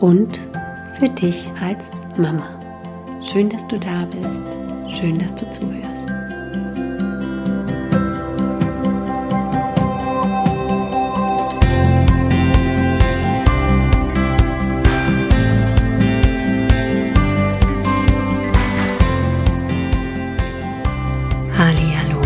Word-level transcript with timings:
und 0.00 0.38
für 0.98 1.08
dich 1.08 1.50
als 1.60 1.90
Mama. 2.16 2.58
Schön, 3.22 3.48
dass 3.48 3.66
du 3.68 3.78
da 3.78 4.04
bist. 4.06 4.42
Schön, 4.88 5.18
dass 5.18 5.34
du 5.34 5.50
zuhörst. 5.50 6.08
Hallo, 21.56 22.22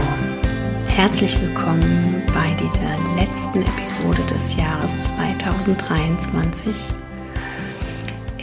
herzlich 0.88 1.40
willkommen 1.40 2.22
bei 2.34 2.54
dieser 2.54 2.96
letzten 3.16 3.62
Episode 3.62 4.22
des 4.26 4.56
Jahres 4.56 4.92
2023. 5.04 7.01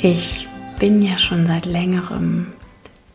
Ich 0.01 0.47
bin 0.79 1.01
ja 1.01 1.17
schon 1.17 1.45
seit 1.45 1.65
längerem 1.65 2.53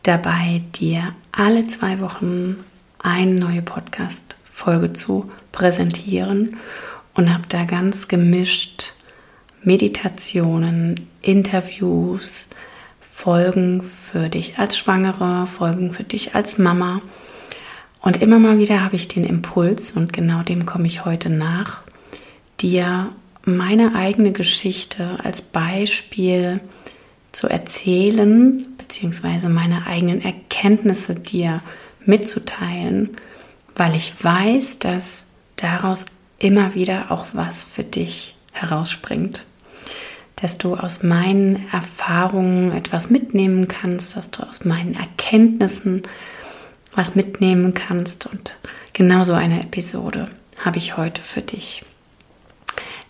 dabei, 0.03 0.61
dir 0.75 1.15
alle 1.31 1.65
zwei 1.65 1.99
Wochen 1.99 2.57
eine 2.99 3.33
neue 3.39 3.63
Podcast-Folge 3.63 4.93
zu 4.93 5.31
präsentieren 5.51 6.57
und 7.15 7.33
habe 7.33 7.45
da 7.49 7.63
ganz 7.63 8.07
gemischt 8.07 8.93
Meditationen, 9.63 11.07
Interviews, 11.23 12.49
Folgen 13.01 13.81
für 13.81 14.29
dich 14.29 14.59
als 14.59 14.77
Schwangere, 14.77 15.47
Folgen 15.47 15.91
für 15.91 16.03
dich 16.03 16.35
als 16.35 16.59
Mama. 16.59 17.01
Und 17.99 18.21
immer 18.21 18.37
mal 18.37 18.59
wieder 18.59 18.83
habe 18.83 18.95
ich 18.95 19.07
den 19.07 19.23
Impuls, 19.23 19.89
und 19.89 20.13
genau 20.13 20.43
dem 20.43 20.67
komme 20.67 20.85
ich 20.85 21.03
heute 21.03 21.31
nach, 21.31 21.81
dir 22.59 23.11
meine 23.43 23.95
eigene 23.95 24.31
Geschichte 24.33 25.17
als 25.23 25.41
Beispiel 25.41 26.61
zu 27.35 27.47
erzählen, 27.47 28.65
beziehungsweise 28.77 29.49
meine 29.49 29.85
eigenen 29.87 30.21
Erkenntnisse 30.21 31.15
dir 31.15 31.61
mitzuteilen, 32.05 33.17
weil 33.75 33.95
ich 33.95 34.13
weiß, 34.23 34.79
dass 34.79 35.25
daraus 35.57 36.05
immer 36.39 36.75
wieder 36.75 37.11
auch 37.11 37.27
was 37.33 37.65
für 37.65 37.83
dich 37.83 38.35
herausspringt. 38.53 39.45
Dass 40.37 40.57
du 40.57 40.75
aus 40.75 41.03
meinen 41.03 41.67
Erfahrungen 41.71 42.71
etwas 42.71 43.09
mitnehmen 43.09 43.67
kannst, 43.67 44.15
dass 44.15 44.31
du 44.31 44.43
aus 44.43 44.63
meinen 44.63 44.95
Erkenntnissen 44.95 46.03
was 46.93 47.15
mitnehmen 47.15 47.73
kannst. 47.73 48.27
Und 48.27 48.55
genauso 48.93 49.33
eine 49.33 49.61
Episode 49.61 50.29
habe 50.63 50.77
ich 50.77 50.95
heute 50.95 51.21
für 51.21 51.41
dich. 51.41 51.83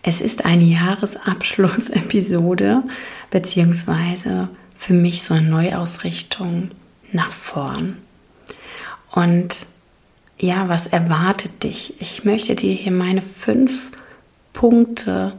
Es 0.07 0.21
ist 0.21 0.45
eine 0.45 0.65
Jahresabschlussepisode, 0.65 2.83
beziehungsweise 3.31 4.49
für 4.77 4.93
mich 4.93 5.23
so 5.23 5.33
eine 5.33 5.49
Neuausrichtung 5.49 6.69
nach 7.11 7.31
vorn. 7.31 7.97
Und 9.09 9.65
ja, 10.37 10.69
was 10.69 10.85
erwartet 10.85 11.63
dich? 11.63 11.99
Ich 11.99 12.23
möchte 12.23 12.53
dir 12.53 12.71
hier 12.71 12.91
meine 12.91 13.23
fünf 13.23 13.89
Punkte 14.53 15.33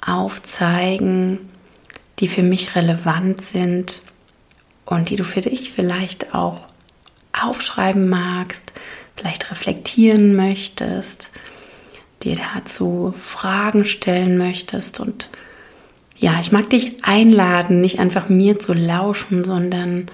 aufzeigen, 0.00 1.40
die 2.20 2.28
für 2.28 2.42
mich 2.42 2.76
relevant 2.76 3.44
sind 3.44 4.00
und 4.86 5.10
die 5.10 5.16
du 5.16 5.24
für 5.24 5.42
dich 5.42 5.72
vielleicht 5.72 6.34
auch 6.34 6.68
aufschreiben 7.38 8.08
magst, 8.08 8.72
vielleicht 9.14 9.50
reflektieren 9.50 10.34
möchtest 10.34 11.28
dir 12.24 12.36
dazu 12.54 13.14
Fragen 13.18 13.84
stellen 13.84 14.38
möchtest. 14.38 15.00
Und 15.00 15.30
ja, 16.16 16.40
ich 16.40 16.52
mag 16.52 16.70
dich 16.70 17.04
einladen, 17.04 17.80
nicht 17.80 17.98
einfach 17.98 18.28
mir 18.28 18.58
zu 18.58 18.72
lauschen, 18.72 19.44
sondern 19.44 20.10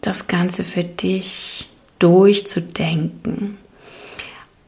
das 0.00 0.26
Ganze 0.26 0.64
für 0.64 0.84
dich 0.84 1.68
durchzudenken. 1.98 3.58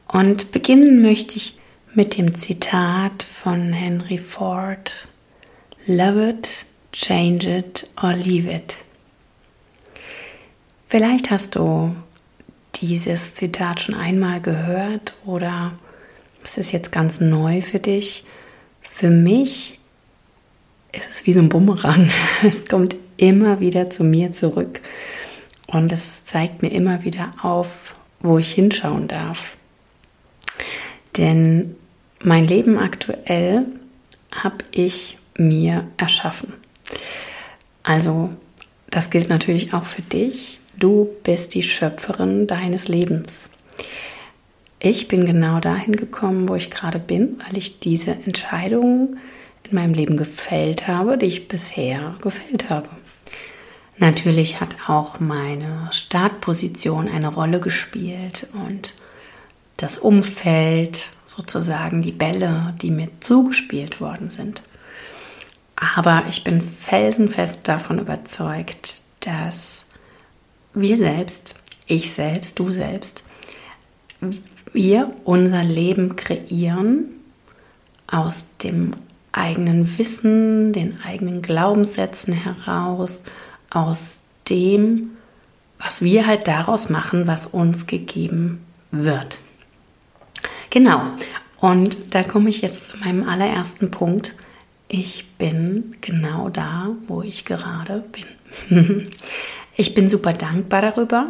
Und 0.07 0.51
beginnen 0.51 1.01
möchte 1.01 1.37
ich 1.37 1.59
mit 1.93 2.17
dem 2.17 2.33
Zitat 2.33 3.23
von 3.23 3.73
Henry 3.73 4.17
Ford. 4.17 5.07
Love 5.85 6.29
it, 6.29 6.65
change 6.91 7.57
it 7.57 7.89
or 8.01 8.13
leave 8.13 8.51
it. 8.51 8.75
Vielleicht 10.87 11.29
hast 11.29 11.55
du 11.55 11.95
dieses 12.75 13.35
Zitat 13.35 13.81
schon 13.81 13.95
einmal 13.95 14.41
gehört 14.41 15.13
oder 15.25 15.73
es 16.43 16.57
ist 16.57 16.71
jetzt 16.71 16.91
ganz 16.91 17.19
neu 17.19 17.61
für 17.61 17.79
dich. 17.79 18.23
Für 18.81 19.09
mich 19.09 19.79
ist 20.91 21.09
es 21.09 21.25
wie 21.25 21.33
so 21.33 21.39
ein 21.39 21.49
Bumerang. 21.49 22.09
Es 22.43 22.65
kommt 22.65 22.95
immer 23.17 23.59
wieder 23.59 23.89
zu 23.89 24.03
mir 24.03 24.33
zurück 24.33 24.81
und 25.67 25.91
es 25.91 26.25
zeigt 26.25 26.61
mir 26.61 26.71
immer 26.71 27.03
wieder 27.03 27.33
auf, 27.41 27.95
wo 28.21 28.37
ich 28.37 28.53
hinschauen 28.53 29.07
darf. 29.07 29.57
Denn 31.17 31.75
mein 32.23 32.45
Leben 32.45 32.77
aktuell 32.77 33.65
habe 34.31 34.57
ich 34.71 35.17
mir 35.37 35.87
erschaffen. 35.97 36.53
Also 37.83 38.29
das 38.89 39.09
gilt 39.09 39.29
natürlich 39.29 39.73
auch 39.73 39.85
für 39.85 40.01
dich. 40.01 40.59
Du 40.77 41.09
bist 41.23 41.55
die 41.55 41.63
Schöpferin 41.63 42.47
deines 42.47 42.87
Lebens. 42.87 43.49
Ich 44.81 45.09
bin 45.09 45.25
genau 45.25 45.59
dahin 45.59 45.97
gekommen, 45.97 46.47
wo 46.47 46.55
ich 46.55 46.71
gerade 46.71 46.99
bin, 46.99 47.37
weil 47.45 47.57
ich 47.57 47.79
diese 47.81 48.11
Entscheidungen 48.11 49.19
in 49.63 49.75
meinem 49.75 49.93
Leben 49.93 50.15
gefällt 50.15 50.87
habe, 50.87 51.17
die 51.17 51.25
ich 51.25 51.49
bisher 51.49 52.15
gefällt 52.21 52.69
habe. 52.69 52.87
Natürlich 53.97 54.61
hat 54.61 54.77
auch 54.87 55.19
meine 55.19 55.89
Startposition 55.91 57.09
eine 57.09 57.27
Rolle 57.27 57.59
gespielt 57.59 58.47
und 58.53 58.95
das 59.75 59.97
Umfeld, 59.97 61.11
sozusagen 61.25 62.01
die 62.01 62.13
Bälle, 62.13 62.73
die 62.81 62.91
mir 62.91 63.09
zugespielt 63.19 63.99
worden 63.99 64.29
sind. 64.29 64.63
Aber 65.75 66.23
ich 66.29 66.45
bin 66.45 66.61
felsenfest 66.61 67.59
davon 67.63 67.99
überzeugt, 67.99 69.01
dass 69.19 69.85
wir 70.73 70.95
selbst, 70.95 71.55
ich 71.85 72.11
selbst, 72.11 72.59
du 72.59 72.71
selbst, 72.71 73.25
wir 74.73 75.13
unser 75.23 75.63
Leben 75.63 76.15
kreieren 76.15 77.05
aus 78.07 78.45
dem 78.63 78.91
eigenen 79.31 79.97
Wissen, 79.97 80.73
den 80.73 80.99
eigenen 81.01 81.41
Glaubenssätzen 81.41 82.33
heraus, 82.33 83.23
aus 83.69 84.21
dem, 84.49 85.11
was 85.79 86.01
wir 86.01 86.25
halt 86.27 86.47
daraus 86.47 86.89
machen, 86.89 87.27
was 87.27 87.47
uns 87.47 87.87
gegeben 87.87 88.59
wird. 88.91 89.39
Genau, 90.69 91.01
und 91.59 92.13
da 92.13 92.23
komme 92.23 92.49
ich 92.49 92.61
jetzt 92.61 92.87
zu 92.89 92.97
meinem 92.97 93.27
allerersten 93.27 93.91
Punkt. 93.91 94.35
Ich 94.87 95.27
bin 95.37 95.95
genau 96.01 96.49
da, 96.49 96.89
wo 97.07 97.21
ich 97.21 97.45
gerade 97.45 98.03
bin. 98.69 99.09
ich 99.75 99.93
bin 99.93 100.09
super 100.09 100.33
dankbar 100.33 100.81
darüber, 100.81 101.25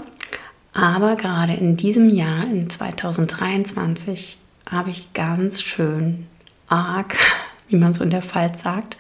aber 0.74 1.16
gerade 1.16 1.54
in 1.54 1.78
diesem 1.78 2.10
Jahr, 2.10 2.44
in 2.44 2.70
2023, 2.70 4.38
habe 4.70 4.92
ich 4.92 5.14
ganz 5.14 5.62
schön 5.62 6.28
arg, 6.68 7.16
wie 7.68 7.78
man 7.78 7.94
so 7.94 8.04
in 8.04 8.10
der 8.10 8.22
Pfalz 8.22 8.64
sagt, 8.64 8.98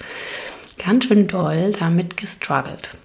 ganz 0.83 1.05
schön 1.05 1.27
doll 1.27 1.71
damit 1.77 2.17
gestruggelt. 2.17 2.97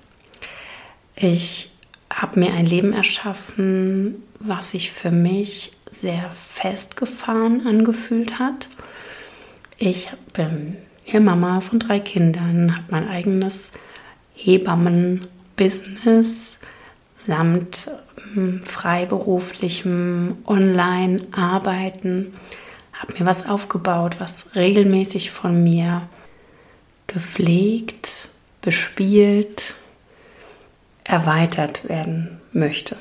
Ich 1.17 1.71
habe 2.13 2.41
mir 2.41 2.53
ein 2.55 2.67
Leben 2.67 2.93
erschaffen, 2.93 4.23
was 4.39 4.73
sich 4.73 4.91
für 4.93 5.11
mich 5.11 5.73
sehr 5.91 6.31
festgefahren 6.33 7.67
angefühlt 7.67 8.39
hat. 8.39 8.69
Ich 9.79 10.11
bin 10.33 10.77
hier 11.05 11.21
Mama 11.21 11.61
von 11.61 11.79
drei 11.79 12.01
Kindern, 12.01 12.77
habe 12.77 12.87
mein 12.91 13.09
eigenes 13.09 13.71
Hebammen-Business 14.35 16.59
samt 17.15 17.91
ähm, 18.37 18.63
freiberuflichem 18.63 20.39
Online-Arbeiten, 20.47 22.35
habe 22.93 23.15
mir 23.19 23.27
was 23.27 23.47
aufgebaut, 23.47 24.17
was 24.19 24.55
regelmäßig 24.55 25.31
von 25.31 25.63
mir 25.63 26.09
gepflegt, 27.07 28.29
bespielt, 28.61 29.75
erweitert 31.05 31.89
werden 31.89 32.41
möchte. 32.53 32.97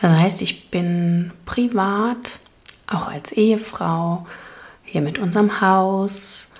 Das 0.00 0.12
heißt, 0.12 0.42
ich 0.42 0.70
bin 0.70 1.30
privat, 1.44 2.40
auch 2.88 3.08
als 3.08 3.32
Ehefrau, 3.32 4.26
hier 4.84 5.00
mit 5.00 5.18
unserem 5.18 5.60
Haus, 5.60 6.50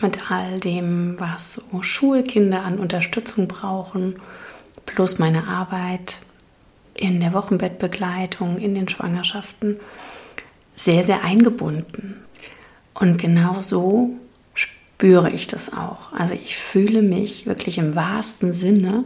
mit 0.00 0.30
all 0.30 0.58
dem, 0.60 1.20
was 1.20 1.54
so 1.54 1.82
Schulkinder 1.82 2.64
an 2.64 2.78
Unterstützung 2.78 3.48
brauchen, 3.48 4.16
plus 4.86 5.18
meine 5.18 5.46
Arbeit 5.48 6.20
in 6.94 7.20
der 7.20 7.32
Wochenbettbegleitung, 7.32 8.58
in 8.58 8.74
den 8.74 8.88
Schwangerschaften, 8.88 9.78
sehr, 10.74 11.02
sehr 11.02 11.24
eingebunden. 11.24 12.24
Und 12.94 13.18
genau 13.18 13.58
so 13.60 14.10
spüre 14.54 15.30
ich 15.30 15.46
das 15.46 15.72
auch. 15.72 16.12
Also 16.12 16.34
ich 16.34 16.56
fühle 16.56 17.02
mich 17.02 17.46
wirklich 17.46 17.78
im 17.78 17.94
wahrsten 17.94 18.52
Sinne, 18.52 19.04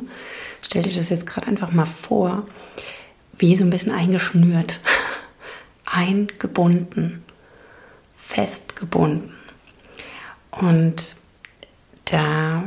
stell 0.60 0.82
dir 0.82 0.94
das 0.94 1.08
jetzt 1.08 1.26
gerade 1.26 1.46
einfach 1.46 1.72
mal 1.72 1.86
vor, 1.86 2.46
wie 3.36 3.56
so 3.56 3.64
ein 3.64 3.70
bisschen 3.70 3.92
eingeschnürt, 3.92 4.80
eingebunden, 5.84 7.24
festgebunden. 8.16 9.32
Und 10.50 11.16
da 12.06 12.64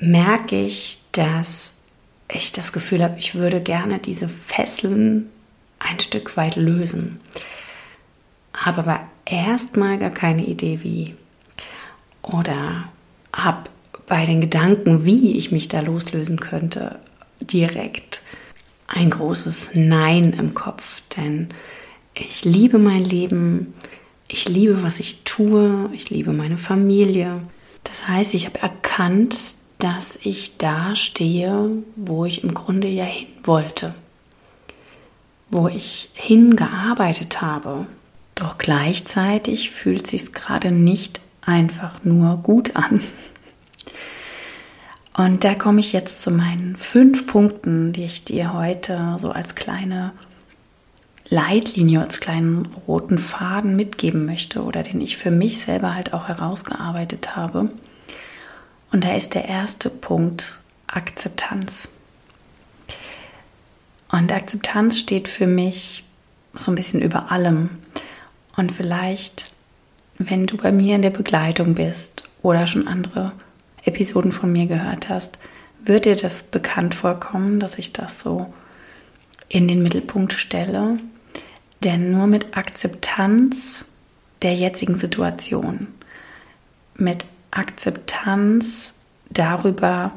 merke 0.00 0.60
ich, 0.60 1.00
dass 1.12 1.72
ich 2.30 2.52
das 2.52 2.72
Gefühl 2.72 3.02
habe, 3.02 3.18
ich 3.18 3.34
würde 3.34 3.60
gerne 3.60 3.98
diese 3.98 4.28
Fesseln 4.28 5.30
ein 5.78 6.00
Stück 6.00 6.36
weit 6.36 6.56
lösen. 6.56 7.20
Habe 8.54 8.80
aber 8.80 9.00
erstmal 9.24 9.98
gar 9.98 10.10
keine 10.10 10.44
Idee, 10.44 10.82
wie. 10.82 11.14
Oder 12.22 12.88
habe 13.32 13.70
bei 14.06 14.24
den 14.24 14.40
Gedanken, 14.40 15.04
wie 15.04 15.36
ich 15.36 15.52
mich 15.52 15.68
da 15.68 15.80
loslösen 15.80 16.40
könnte, 16.40 16.98
direkt 17.40 18.22
ein 18.86 19.10
großes 19.10 19.72
Nein 19.74 20.32
im 20.32 20.54
Kopf, 20.54 21.02
denn 21.16 21.48
ich 22.14 22.44
liebe 22.44 22.78
mein 22.78 23.04
Leben, 23.04 23.74
ich 24.26 24.48
liebe, 24.48 24.82
was 24.82 24.98
ich 24.98 25.24
tue, 25.24 25.90
ich 25.92 26.10
liebe 26.10 26.32
meine 26.32 26.58
Familie. 26.58 27.40
Das 27.84 28.08
heißt, 28.08 28.34
ich 28.34 28.46
habe 28.46 28.60
erkannt, 28.60 29.54
dass 29.78 30.18
ich 30.22 30.58
da 30.58 30.96
stehe, 30.96 31.82
wo 31.96 32.24
ich 32.24 32.42
im 32.42 32.54
Grunde 32.54 32.88
ja 32.88 33.04
hin 33.04 33.28
wollte, 33.44 33.94
wo 35.50 35.68
ich 35.68 36.10
hingearbeitet 36.14 37.40
habe. 37.40 37.86
Doch 38.34 38.58
gleichzeitig 38.58 39.70
fühlt 39.70 40.06
sich 40.06 40.32
gerade 40.32 40.70
nicht 40.70 41.20
einfach 41.40 42.04
nur 42.04 42.36
gut 42.38 42.76
an. 42.76 43.00
Und 45.16 45.42
da 45.42 45.54
komme 45.54 45.80
ich 45.80 45.92
jetzt 45.92 46.22
zu 46.22 46.30
meinen 46.30 46.76
fünf 46.76 47.26
Punkten, 47.26 47.92
die 47.92 48.04
ich 48.04 48.24
dir 48.24 48.52
heute 48.52 49.16
so 49.18 49.30
als 49.30 49.56
kleine 49.56 50.12
Leitlinie, 51.28 52.00
als 52.00 52.20
kleinen 52.20 52.66
roten 52.86 53.18
Faden 53.18 53.74
mitgeben 53.74 54.26
möchte 54.26 54.62
oder 54.62 54.82
den 54.82 55.00
ich 55.00 55.16
für 55.16 55.32
mich 55.32 55.58
selber 55.58 55.94
halt 55.94 56.12
auch 56.12 56.28
herausgearbeitet 56.28 57.34
habe. 57.34 57.70
Und 58.90 59.04
da 59.04 59.14
ist 59.14 59.34
der 59.34 59.46
erste 59.46 59.90
Punkt 59.90 60.60
Akzeptanz. 60.86 61.88
Und 64.10 64.32
Akzeptanz 64.32 64.98
steht 64.98 65.28
für 65.28 65.46
mich 65.46 66.04
so 66.54 66.72
ein 66.72 66.74
bisschen 66.74 67.02
über 67.02 67.30
allem. 67.30 67.70
Und 68.56 68.72
vielleicht, 68.72 69.52
wenn 70.16 70.46
du 70.46 70.56
bei 70.56 70.72
mir 70.72 70.96
in 70.96 71.02
der 71.02 71.10
Begleitung 71.10 71.74
bist 71.74 72.24
oder 72.42 72.66
schon 72.66 72.88
andere 72.88 73.32
Episoden 73.84 74.32
von 74.32 74.50
mir 74.50 74.66
gehört 74.66 75.08
hast, 75.08 75.38
wird 75.84 76.06
dir 76.06 76.16
das 76.16 76.42
bekannt 76.42 76.94
vorkommen, 76.94 77.60
dass 77.60 77.78
ich 77.78 77.92
das 77.92 78.20
so 78.20 78.52
in 79.48 79.68
den 79.68 79.82
Mittelpunkt 79.82 80.32
stelle. 80.32 80.98
Denn 81.84 82.10
nur 82.10 82.26
mit 82.26 82.56
Akzeptanz 82.56 83.84
der 84.42 84.54
jetzigen 84.54 84.96
Situation, 84.96 85.88
mit 86.96 87.24
Akzeptanz 87.58 88.94
darüber, 89.30 90.12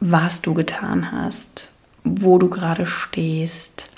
was 0.00 0.42
du 0.42 0.52
getan 0.52 1.12
hast, 1.12 1.72
wo 2.02 2.38
du 2.38 2.50
gerade 2.50 2.86
stehst, 2.86 3.92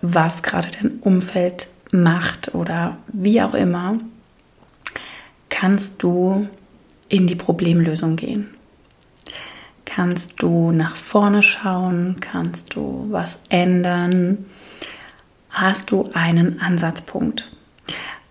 was 0.00 0.42
gerade 0.42 0.70
dein 0.70 1.00
Umfeld 1.00 1.68
macht 1.90 2.54
oder 2.54 2.96
wie 3.08 3.42
auch 3.42 3.52
immer, 3.52 3.98
kannst 5.50 6.02
du 6.02 6.48
in 7.08 7.26
die 7.26 7.36
Problemlösung 7.36 8.16
gehen. 8.16 8.48
Kannst 9.84 10.42
du 10.42 10.72
nach 10.72 10.96
vorne 10.96 11.42
schauen? 11.42 12.16
Kannst 12.20 12.74
du 12.74 13.06
was 13.10 13.40
ändern? 13.50 14.46
Hast 15.50 15.90
du 15.90 16.08
einen 16.14 16.58
Ansatzpunkt? 16.60 17.52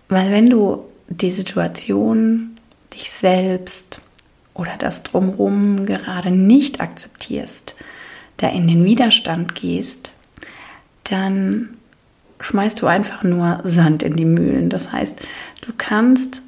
Weil 0.08 0.32
wenn 0.32 0.50
du 0.50 0.84
die 1.08 1.30
Situation, 1.30 2.51
dich 2.94 3.10
selbst 3.10 4.00
oder 4.54 4.76
das 4.78 5.02
drumherum 5.02 5.86
gerade 5.86 6.30
nicht 6.30 6.80
akzeptierst, 6.80 7.76
da 8.36 8.48
in 8.48 8.66
den 8.66 8.84
Widerstand 8.84 9.54
gehst, 9.54 10.12
dann 11.04 11.76
schmeißt 12.40 12.80
du 12.82 12.86
einfach 12.86 13.22
nur 13.22 13.60
Sand 13.64 14.02
in 14.02 14.16
die 14.16 14.24
Mühlen. 14.24 14.68
Das 14.68 14.92
heißt, 14.92 15.14
du 15.62 15.72
kannst 15.76 16.42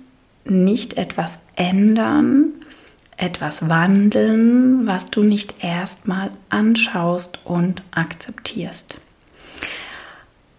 nicht 0.44 0.98
etwas 0.98 1.38
ändern, 1.56 2.52
etwas 3.16 3.68
wandeln, 3.68 4.86
was 4.86 5.06
du 5.06 5.22
nicht 5.22 5.62
erstmal 5.62 6.30
anschaust 6.50 7.38
und 7.44 7.82
akzeptierst. 7.92 9.00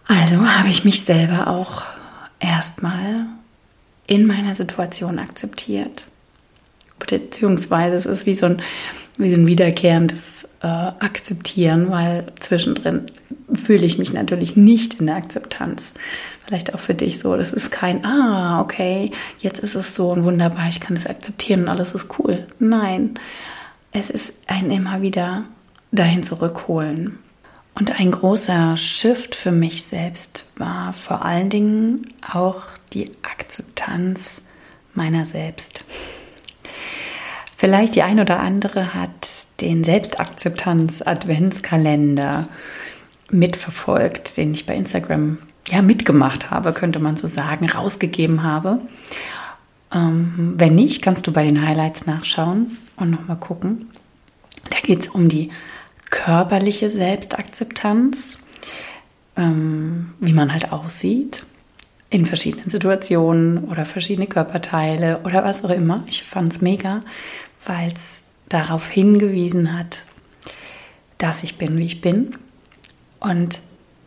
Also 0.08 0.38
habe 0.48 0.70
ich 0.70 0.86
mich 0.86 1.04
selber 1.04 1.48
auch 1.48 1.84
erstmal 2.40 3.26
in 4.08 4.26
meiner 4.26 4.56
Situation 4.56 5.20
akzeptiert. 5.20 6.08
Beziehungsweise 7.00 7.96
es 7.96 8.06
ist 8.06 8.26
wie 8.26 8.34
so 8.34 8.48
ein, 8.48 8.62
wie 9.18 9.30
so 9.30 9.36
ein 9.36 9.48
wiederkehrendes 9.48 10.48
äh, 10.62 10.68
Akzeptieren, 10.68 11.92
weil 11.92 12.28
zwischendrin 12.40 13.04
fühle 13.54 13.86
ich 13.86 13.98
mich 13.98 14.14
natürlich 14.14 14.56
nicht 14.56 14.96
in 14.96 15.08
der 15.08 15.16
Akzeptanz. 15.16 15.94
Vielleicht 16.46 16.74
auch 16.74 16.80
für 16.80 16.94
dich 16.94 17.20
so, 17.20 17.36
das 17.36 17.54
ist 17.54 17.72
kein, 17.72 18.06
ah, 18.06 18.62
okay, 18.62 19.12
jetzt 19.40 19.60
ist 19.60 19.76
es 19.76 19.96
so 19.96 20.12
und 20.12 20.24
wunderbar, 20.24 20.68
ich 20.70 20.80
kann 20.80 20.96
es 20.96 21.08
akzeptieren 21.08 21.64
und 21.64 21.70
alles 21.70 21.94
ist 21.94 22.08
cool. 22.20 22.46
Nein, 22.60 23.16
es 23.92 24.10
ist 24.10 24.34
ein 24.48 24.72
immer 24.72 25.02
wieder 25.02 25.46
dahin 25.92 26.24
zurückholen. 26.24 27.20
Und 27.78 28.00
ein 28.00 28.12
großer 28.12 28.78
Shift 28.78 29.36
für 29.36 29.52
mich 29.52 29.84
selbst 29.84 30.46
war 30.56 30.94
vor 30.94 31.26
allen 31.26 31.50
Dingen 31.50 32.04
auch 32.34 32.62
die 32.94 33.12
Akzeptanz 33.22 34.40
meiner 34.94 35.26
selbst. 35.26 35.84
Vielleicht 37.58 37.96
die 37.96 38.04
ein 38.04 38.22
oder 38.22 38.40
andere 38.40 38.94
hat 38.94 39.30
den 39.62 39.84
Selbstakzeptanz-Adventskalender 39.84 42.48
mitverfolgt, 43.30 44.38
den 44.38 44.54
ich 44.54 44.66
bei 44.66 44.76
Instagram 44.76 45.40
ja 45.70 45.82
mitgemacht 45.82 46.52
habe, 46.52 46.72
könnte 46.74 47.00
man 47.00 47.18
so 47.18 47.28
sagen, 47.28 47.70
rausgegeben 47.70 48.44
habe. 48.44 48.80
Ähm, 49.94 50.54
wenn 50.58 50.76
nicht, 50.76 51.02
kannst 51.02 51.28
du 51.28 51.34
bei 51.34 51.44
den 51.44 51.66
Highlights 51.66 52.06
nachschauen 52.06 52.78
und 52.96 53.12
nochmal 53.12 53.38
gucken. 53.38 53.90
Da 54.70 54.78
geht 54.80 55.02
es 55.02 55.08
um 55.08 55.28
die 55.28 55.52
körperliche 56.16 56.90
Selbstakzeptanz, 56.90 58.38
ähm, 59.36 60.14
wie 60.22 60.32
man 60.32 60.54
halt 60.54 60.72
aussieht 60.72 61.46
in 62.10 62.26
verschiedenen 62.26 62.70
Situationen 62.70 63.66
oder 63.66 63.86
verschiedene 63.86 64.26
Körperteile 64.26 65.20
oder 65.26 65.44
was 65.44 65.66
auch 65.66 65.70
immer. 65.70 66.06
Ich 66.08 66.24
fand 66.24 66.54
es 66.54 66.62
mega, 66.62 67.02
weil 67.66 67.92
es 67.92 68.22
darauf 68.48 68.88
hingewiesen 68.88 69.78
hat, 69.78 70.04
dass 71.18 71.44
ich 71.44 71.58
bin, 71.58 71.78
wie 71.78 71.86
ich 71.86 72.00
bin. 72.00 72.38
Und 73.20 73.60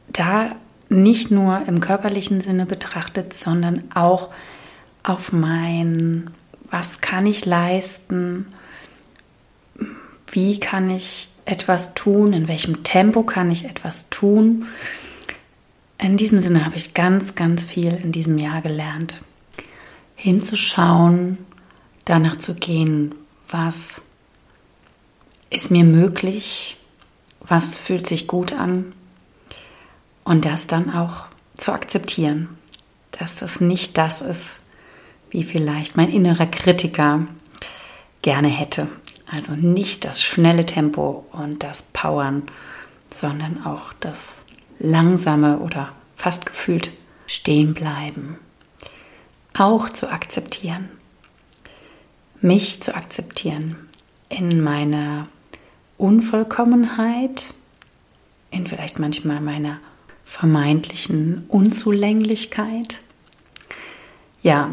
da 0.09 0.57
nicht 0.89 1.31
nur 1.31 1.63
im 1.67 1.81
körperlichen 1.81 2.41
Sinne 2.41 2.65
betrachtet, 2.65 3.35
sondern 3.35 3.85
auch 3.95 4.31
auf 5.03 5.31
mein, 5.33 6.31
was 6.71 7.03
kann 7.03 7.27
ich 7.27 7.45
leisten, 7.45 8.47
wie 10.31 10.59
kann 10.59 10.89
ich 10.89 11.29
etwas 11.49 11.95
tun, 11.95 12.35
in 12.35 12.47
welchem 12.47 12.83
Tempo 12.85 13.23
kann 13.23 13.51
ich 13.51 13.65
etwas 13.65 14.09
tun. 14.11 14.67
In 15.99 16.17
diesem 16.19 16.41
Sinne 16.41 16.65
habe 16.67 16.77
ich 16.77 16.93
ganz, 16.93 17.35
ganz 17.35 17.65
viel 17.65 17.95
in 17.95 18.13
diesem 18.13 18.39
Jahr 18.39 18.61
gelernt. 18.61 19.23
Hinzuschauen, 20.15 21.39
danach 22.05 22.37
zu 22.37 22.55
gehen, 22.55 23.15
was 23.49 24.03
ist 25.49 25.71
mir 25.71 25.85
möglich, 25.85 26.77
was 27.41 27.79
fühlt 27.79 28.07
sich 28.07 28.27
gut 28.27 28.53
an 28.53 28.93
und 30.25 30.45
das 30.45 30.67
dann 30.67 30.93
auch 30.93 31.27
zu 31.57 31.73
akzeptieren, 31.73 32.49
dass 33.13 33.37
das 33.37 33.61
nicht 33.61 33.97
das 33.97 34.21
ist, 34.21 34.61
wie 35.31 35.45
vielleicht 35.45 35.97
mein 35.97 36.11
innerer 36.11 36.47
Kritiker 36.47 37.27
gerne 38.21 38.49
hätte. 38.49 38.89
Also 39.31 39.53
nicht 39.53 40.05
das 40.05 40.23
schnelle 40.23 40.65
Tempo 40.65 41.27
und 41.33 41.63
das 41.63 41.83
Powern, 41.83 42.45
sondern 43.13 43.65
auch 43.65 43.93
das 44.01 44.35
langsame 44.79 45.59
oder 45.59 45.93
fast 46.17 46.47
gefühlt 46.47 46.91
stehen 47.27 47.75
bleiben. 47.75 48.39
Auch 49.57 49.89
zu 49.89 50.11
akzeptieren. 50.11 50.89
Mich 52.41 52.81
zu 52.83 52.95
akzeptieren 52.95 53.77
in 54.29 54.63
meiner 54.63 55.27
Unvollkommenheit, 55.97 57.53
in 58.51 58.67
vielleicht 58.67 58.99
manchmal 58.99 59.41
meiner 59.41 59.79
vermeintlichen 60.25 61.45
Unzulänglichkeit. 61.49 63.01
Ja, 64.43 64.71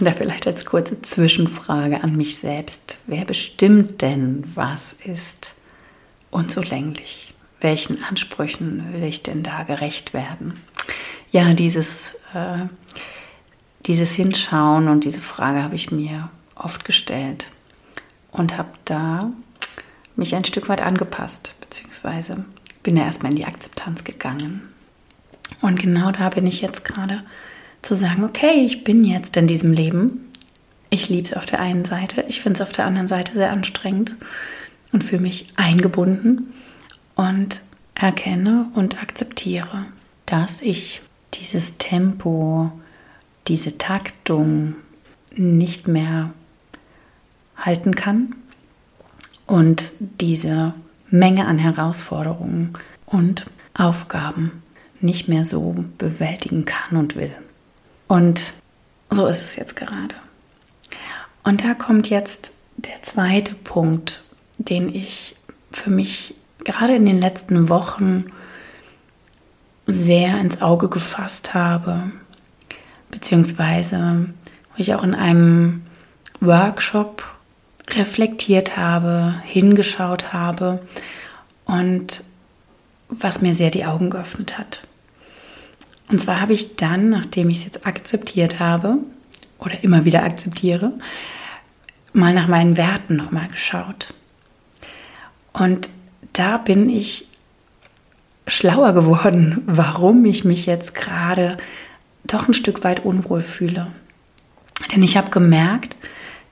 da 0.00 0.12
vielleicht 0.12 0.46
als 0.46 0.64
kurze 0.64 1.02
Zwischenfrage 1.02 2.02
an 2.02 2.16
mich 2.16 2.38
selbst. 2.38 2.98
Wer 3.06 3.24
bestimmt 3.24 4.00
denn, 4.02 4.44
was 4.54 4.94
ist 5.04 5.54
unzulänglich? 6.30 7.34
Welchen 7.60 8.02
Ansprüchen 8.04 8.92
will 8.92 9.04
ich 9.04 9.22
denn 9.22 9.42
da 9.42 9.64
gerecht 9.64 10.14
werden? 10.14 10.54
Ja, 11.30 11.52
dieses, 11.52 12.14
äh, 12.32 12.66
dieses 13.86 14.12
Hinschauen 14.12 14.88
und 14.88 15.04
diese 15.04 15.20
Frage 15.20 15.62
habe 15.62 15.74
ich 15.74 15.90
mir 15.90 16.30
oft 16.54 16.84
gestellt 16.84 17.48
und 18.30 18.56
habe 18.56 18.70
da 18.84 19.30
mich 20.16 20.34
ein 20.34 20.44
Stück 20.44 20.68
weit 20.68 20.80
angepasst, 20.80 21.54
beziehungsweise 21.60 22.44
bin 22.82 22.96
ja 22.96 23.04
erstmal 23.04 23.32
in 23.32 23.38
die 23.38 23.44
Akzeptanz 23.44 24.04
gegangen. 24.04 24.62
Und 25.60 25.80
genau 25.80 26.10
da 26.10 26.28
bin 26.28 26.46
ich 26.46 26.60
jetzt 26.60 26.84
gerade 26.84 27.22
zu 27.82 27.94
sagen, 27.94 28.24
okay, 28.24 28.64
ich 28.64 28.84
bin 28.84 29.04
jetzt 29.04 29.36
in 29.36 29.46
diesem 29.46 29.72
Leben. 29.72 30.30
Ich 30.90 31.08
liebe 31.08 31.24
es 31.24 31.34
auf 31.34 31.46
der 31.46 31.60
einen 31.60 31.84
Seite, 31.84 32.24
ich 32.28 32.40
finde 32.40 32.54
es 32.54 32.60
auf 32.62 32.72
der 32.72 32.86
anderen 32.86 33.08
Seite 33.08 33.32
sehr 33.32 33.50
anstrengend 33.50 34.14
und 34.92 35.04
fühle 35.04 35.22
mich 35.22 35.46
eingebunden 35.56 36.54
und 37.14 37.60
erkenne 37.94 38.68
und 38.74 39.02
akzeptiere, 39.02 39.86
dass 40.24 40.62
ich 40.62 41.02
dieses 41.34 41.76
Tempo, 41.78 42.72
diese 43.48 43.76
Taktung 43.76 44.76
nicht 45.34 45.88
mehr 45.88 46.32
halten 47.56 47.94
kann 47.94 48.34
und 49.46 49.92
diese 49.98 50.74
Menge 51.10 51.46
an 51.46 51.58
Herausforderungen 51.58 52.74
und 53.06 53.46
Aufgaben 53.74 54.62
nicht 55.00 55.28
mehr 55.28 55.44
so 55.44 55.84
bewältigen 55.96 56.64
kann 56.64 56.98
und 56.98 57.16
will. 57.16 57.32
Und 58.08 58.54
so 59.10 59.26
ist 59.26 59.42
es 59.42 59.56
jetzt 59.56 59.76
gerade. 59.76 60.14
Und 61.44 61.64
da 61.64 61.74
kommt 61.74 62.10
jetzt 62.10 62.52
der 62.76 63.02
zweite 63.02 63.54
Punkt, 63.54 64.22
den 64.58 64.92
ich 64.94 65.36
für 65.70 65.90
mich 65.90 66.34
gerade 66.64 66.96
in 66.96 67.06
den 67.06 67.20
letzten 67.20 67.68
Wochen 67.68 68.26
sehr 69.86 70.38
ins 70.40 70.60
Auge 70.60 70.88
gefasst 70.88 71.54
habe, 71.54 72.12
beziehungsweise 73.10 74.26
wo 74.70 74.74
ich 74.76 74.94
auch 74.94 75.02
in 75.02 75.14
einem 75.14 75.82
Workshop 76.40 77.24
reflektiert 77.90 78.76
habe, 78.76 79.36
hingeschaut 79.44 80.32
habe 80.32 80.80
und 81.64 82.22
was 83.08 83.40
mir 83.40 83.54
sehr 83.54 83.70
die 83.70 83.86
Augen 83.86 84.10
geöffnet 84.10 84.58
hat. 84.58 84.82
Und 86.08 86.20
zwar 86.20 86.40
habe 86.40 86.52
ich 86.52 86.76
dann, 86.76 87.10
nachdem 87.10 87.50
ich 87.50 87.58
es 87.58 87.64
jetzt 87.64 87.86
akzeptiert 87.86 88.60
habe 88.60 88.98
oder 89.58 89.82
immer 89.84 90.04
wieder 90.04 90.22
akzeptiere, 90.22 90.92
mal 92.12 92.32
nach 92.32 92.48
meinen 92.48 92.76
Werten 92.76 93.16
nochmal 93.16 93.48
geschaut. 93.48 94.14
Und 95.52 95.90
da 96.32 96.58
bin 96.58 96.88
ich 96.88 97.28
schlauer 98.46 98.92
geworden, 98.92 99.62
warum 99.66 100.24
ich 100.24 100.44
mich 100.44 100.66
jetzt 100.66 100.94
gerade 100.94 101.58
doch 102.24 102.48
ein 102.48 102.54
Stück 102.54 102.84
weit 102.84 103.04
unwohl 103.04 103.40
fühle. 103.40 103.88
Denn 104.92 105.02
ich 105.02 105.16
habe 105.16 105.30
gemerkt, 105.30 105.96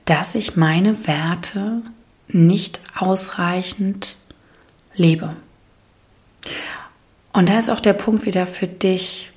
dass 0.05 0.35
ich 0.35 0.55
meine 0.55 1.07
Werte 1.07 1.81
nicht 2.27 2.79
ausreichend 2.97 4.17
lebe. 4.95 5.35
Und 7.33 7.49
da 7.49 7.59
ist 7.59 7.69
auch 7.69 7.79
der 7.79 7.93
Punkt 7.93 8.25
wieder 8.25 8.47
für 8.47 8.67
dich, 8.67 9.31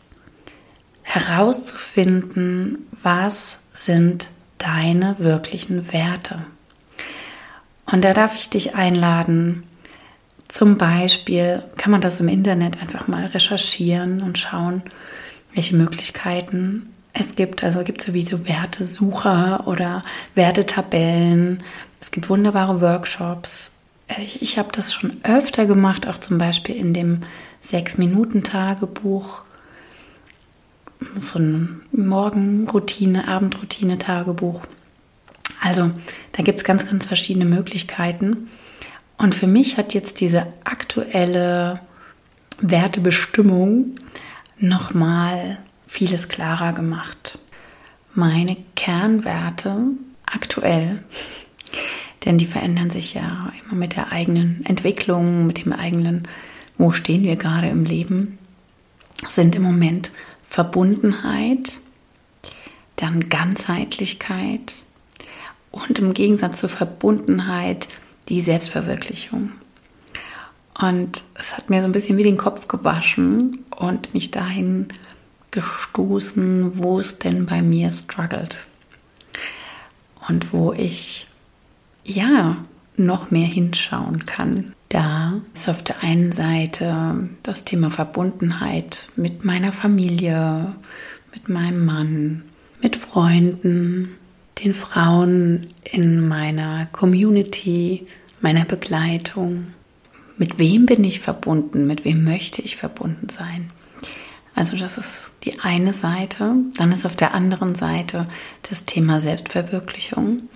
herauszufinden, 1.11 2.87
was 3.03 3.59
sind 3.75 4.31
deine 4.59 5.17
wirklichen 5.19 5.93
Werte. 5.93 6.45
Und 7.91 8.05
da 8.05 8.15
darf 8.15 8.37
ich 8.37 8.49
dich 8.49 8.77
einladen, 8.77 9.65
zum 10.47 10.79
Beispiel 10.79 11.65
kann 11.77 11.91
man 11.91 12.01
das 12.01 12.21
im 12.21 12.29
Internet 12.29 12.81
einfach 12.81 13.09
mal 13.09 13.27
recherchieren 13.27 14.23
und 14.23 14.39
schauen, 14.39 14.83
welche 15.53 15.75
Möglichkeiten 15.75 16.95
es 17.13 17.35
gibt. 17.35 17.65
Also 17.65 17.81
es 17.81 17.87
gibt 17.87 18.03
sowieso 18.03 18.47
Wertesucher 18.47 19.67
oder 19.67 20.03
Wertetabellen. 20.37 21.65
Es 22.01 22.13
gibt 22.13 22.29
wunderbare 22.29 22.81
Workshops. 22.81 23.73
Ich, 24.23 24.43
ich 24.43 24.59
habe 24.59 24.71
das 24.73 24.93
schon 24.93 25.17
öfter 25.25 25.67
gemacht, 25.67 26.07
auch 26.07 26.19
zum 26.19 26.39
Beispiel 26.39 26.77
in 26.77 26.95
dem 26.95 27.23
Sechs-Minuten-Tagebuch 27.63 29.43
so 31.17 31.39
ein 31.39 31.83
Morgenroutine, 31.93 33.29
Abendroutine, 33.29 33.99
Tagebuch. 33.99 34.63
Also 35.61 35.91
da 36.33 36.43
gibt 36.43 36.59
es 36.59 36.65
ganz, 36.65 36.87
ganz 36.87 37.07
verschiedene 37.07 37.45
Möglichkeiten. 37.45 38.49
Und 39.19 39.35
für 39.35 39.47
mich 39.47 39.77
hat 39.77 39.93
jetzt 39.93 40.21
diese 40.21 40.47
aktuelle 40.65 41.81
Wertebestimmung 42.61 43.95
nochmal 44.59 45.59
vieles 45.87 46.29
klarer 46.29 46.73
gemacht. 46.73 47.39
Meine 48.15 48.57
Kernwerte 48.77 49.77
aktuell, 50.27 51.03
denn 52.25 52.39
die 52.39 52.47
verändern 52.47 52.91
sich 52.91 53.15
ja 53.15 53.53
immer 53.65 53.79
mit 53.79 53.97
der 53.97 54.13
eigenen 54.13 54.65
Entwicklung, 54.65 55.47
mit 55.47 55.65
dem 55.65 55.73
eigenen, 55.73 56.29
wo 56.79 56.93
stehen 56.93 57.23
wir 57.23 57.37
gerade 57.37 57.69
im 57.69 57.85
Leben, 57.85 58.39
sind 59.29 59.55
im 59.55 59.63
Moment 59.63 60.13
Verbundenheit, 60.51 61.79
dann 62.97 63.29
Ganzheitlichkeit 63.29 64.85
und 65.71 66.01
im 66.01 66.13
Gegensatz 66.13 66.59
zur 66.59 66.69
Verbundenheit 66.69 67.87
die 68.29 68.41
Selbstverwirklichung. 68.41 69.53
Und 70.79 71.23
es 71.35 71.57
hat 71.57 71.71
mir 71.71 71.81
so 71.81 71.85
ein 71.85 71.93
bisschen 71.93 72.19
wie 72.19 72.25
den 72.25 72.37
Kopf 72.37 72.67
gewaschen 72.67 73.65
und 73.77 74.13
mich 74.13 74.33
dahin 74.33 74.89
gestoßen, 75.53 76.77
wo 76.79 76.99
es 76.99 77.21
denn 77.21 77.47
bei 77.47 77.63
mir 77.63 77.93
struggelt. 77.93 78.67
Und 80.29 80.53
wo 80.53 80.73
ich 80.73 81.29
ja 82.05 82.57
noch 83.05 83.31
mehr 83.31 83.47
hinschauen 83.47 84.27
kann. 84.27 84.73
Da 84.89 85.41
ist 85.55 85.69
auf 85.69 85.83
der 85.83 86.03
einen 86.03 86.33
Seite 86.33 87.29
das 87.43 87.65
Thema 87.65 87.91
Verbundenheit 87.91 89.09
mit 89.17 89.45
meiner 89.45 89.73
Familie, 89.73 90.75
mit 91.33 91.49
meinem 91.49 91.85
Mann, 91.85 92.45
mit 92.83 92.97
Freunden, 92.97 94.17
den 94.63 94.75
Frauen 94.75 95.67
in 95.85 96.27
meiner 96.27 96.87
Community, 96.87 98.07
meiner 98.41 98.65
Begleitung. 98.65 99.69
Mit 100.37 100.59
wem 100.59 100.87
bin 100.87 101.05
ich 101.05 101.21
verbunden? 101.21 101.87
Mit 101.87 102.05
wem 102.05 102.25
möchte 102.25 102.63
ich 102.63 102.77
verbunden 102.77 103.29
sein? 103.29 103.71
Also 104.55 104.77
das 104.77 104.99
ist 104.99 105.31
die 105.45 105.61
eine 105.61 105.93
Seite. 105.93 106.55
Dann 106.77 106.93
ist 106.93 107.07
auf 107.07 107.17
der 107.17 107.35
anderen 107.35 107.75
Seite 107.75 108.27
das 108.69 108.85
Thema 108.85 109.21
Selbstverwirklichung. 109.21 110.49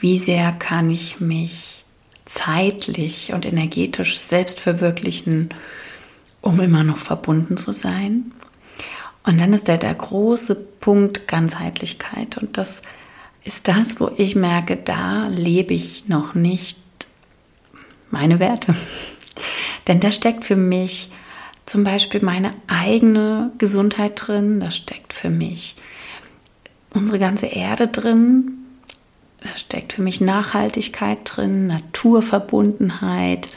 Wie 0.00 0.18
sehr 0.18 0.52
kann 0.52 0.90
ich 0.90 1.20
mich 1.20 1.84
zeitlich 2.26 3.32
und 3.32 3.46
energetisch 3.46 4.18
selbst 4.18 4.60
verwirklichen, 4.60 5.54
um 6.42 6.60
immer 6.60 6.84
noch 6.84 6.98
verbunden 6.98 7.56
zu 7.56 7.72
sein. 7.72 8.32
Und 9.24 9.40
dann 9.40 9.52
ist 9.52 9.68
da 9.68 9.76
der 9.76 9.94
große 9.94 10.54
Punkt 10.54 11.26
Ganzheitlichkeit. 11.26 12.36
Und 12.36 12.58
das 12.58 12.82
ist 13.44 13.68
das, 13.68 13.98
wo 14.00 14.10
ich 14.16 14.36
merke, 14.36 14.76
da 14.76 15.28
lebe 15.28 15.72
ich 15.72 16.08
noch 16.08 16.34
nicht 16.34 16.78
meine 18.10 18.38
Werte. 18.38 18.74
Denn 19.88 20.00
da 20.00 20.10
steckt 20.10 20.44
für 20.44 20.56
mich 20.56 21.10
zum 21.64 21.84
Beispiel 21.84 22.22
meine 22.22 22.54
eigene 22.68 23.52
Gesundheit 23.58 24.12
drin, 24.14 24.60
da 24.60 24.70
steckt 24.70 25.12
für 25.12 25.30
mich 25.30 25.76
unsere 26.90 27.18
ganze 27.18 27.46
Erde 27.46 27.88
drin, 27.88 28.65
da 29.46 29.56
steckt 29.56 29.94
für 29.94 30.02
mich 30.02 30.20
Nachhaltigkeit 30.20 31.18
drin, 31.24 31.66
Naturverbundenheit, 31.66 33.48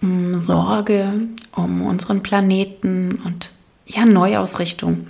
mm, 0.00 0.38
Sorge 0.38 1.28
um 1.54 1.82
unseren 1.82 2.22
Planeten 2.22 3.20
und 3.24 3.52
ja, 3.86 4.04
Neuausrichtung. 4.04 5.08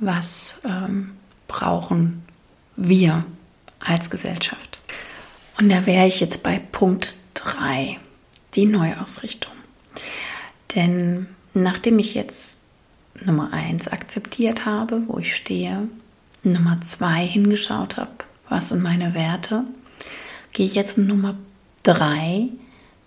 Was 0.00 0.58
ähm, 0.64 1.12
brauchen 1.48 2.24
wir 2.76 3.24
als 3.78 4.10
Gesellschaft. 4.10 4.78
Und 5.58 5.68
da 5.70 5.86
wäre 5.86 6.06
ich 6.06 6.20
jetzt 6.20 6.42
bei 6.42 6.58
Punkt 6.58 7.16
3, 7.34 7.98
die 8.54 8.66
Neuausrichtung. 8.66 9.52
Denn 10.74 11.28
nachdem 11.52 11.98
ich 11.98 12.14
jetzt 12.14 12.60
Nummer 13.24 13.52
1 13.52 13.88
akzeptiert 13.88 14.64
habe, 14.64 15.02
wo 15.06 15.18
ich 15.18 15.36
stehe, 15.36 15.88
Nummer 16.42 16.80
2 16.80 17.26
hingeschaut 17.26 17.96
habe, 17.96 18.10
was 18.48 18.68
sind 18.68 18.82
meine 18.82 19.14
Werte, 19.14 19.64
gehe 20.52 20.66
ich 20.66 20.74
jetzt 20.74 20.98
in 20.98 21.06
Nummer 21.06 21.36
3 21.84 22.48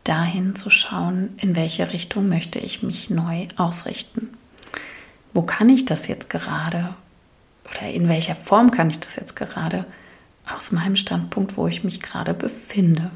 dahin 0.03 0.55
zu 0.55 0.69
schauen, 0.69 1.35
in 1.37 1.55
welche 1.55 1.91
Richtung 1.91 2.29
möchte 2.29 2.59
ich 2.59 2.83
mich 2.83 3.09
neu 3.09 3.47
ausrichten. 3.57 4.29
Wo 5.33 5.41
kann 5.41 5.69
ich 5.69 5.85
das 5.85 6.07
jetzt 6.07 6.29
gerade 6.29 6.95
oder 7.69 7.89
in 7.89 8.07
welcher 8.07 8.35
Form 8.35 8.71
kann 8.71 8.89
ich 8.89 8.99
das 8.99 9.15
jetzt 9.17 9.35
gerade 9.35 9.85
aus 10.55 10.71
meinem 10.71 10.95
Standpunkt, 10.95 11.57
wo 11.57 11.67
ich 11.67 11.83
mich 11.83 11.99
gerade 11.99 12.33
befinde. 12.33 13.11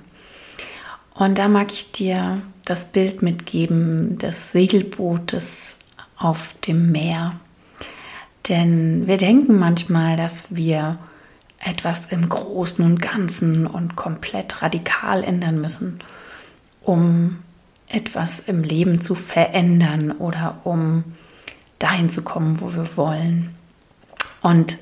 Und 1.14 1.38
da 1.38 1.48
mag 1.48 1.72
ich 1.72 1.92
dir 1.92 2.42
das 2.66 2.86
Bild 2.92 3.22
mitgeben 3.22 4.18
des 4.18 4.52
Segelbootes 4.52 5.76
auf 6.18 6.56
dem 6.68 6.92
Meer. 6.92 7.40
Denn 8.50 9.08
wir 9.08 9.18
denken 9.18 9.58
manchmal, 9.58 10.18
dass 10.18 10.46
wir 10.50 10.98
etwas 11.64 12.08
im 12.08 12.28
Großen 12.28 12.84
und 12.84 13.02
Ganzen 13.02 13.68
und 13.68 13.96
komplett 13.96 14.62
radikal 14.62 15.24
ändern 15.24 15.62
müssen, 15.62 16.00
um 16.82 17.40
etwas 17.88 18.40
im 18.40 18.64
Leben 18.64 19.02
zu 19.02 19.16
verändern 19.16 20.12
oder 20.12 20.62
um 20.64 21.04
dahin 21.80 22.10
zu 22.10 22.22
kommen, 22.22 22.62
wo 22.62 22.74
wir 22.74 22.98
wollen. 22.98 23.56
Und 24.42 24.78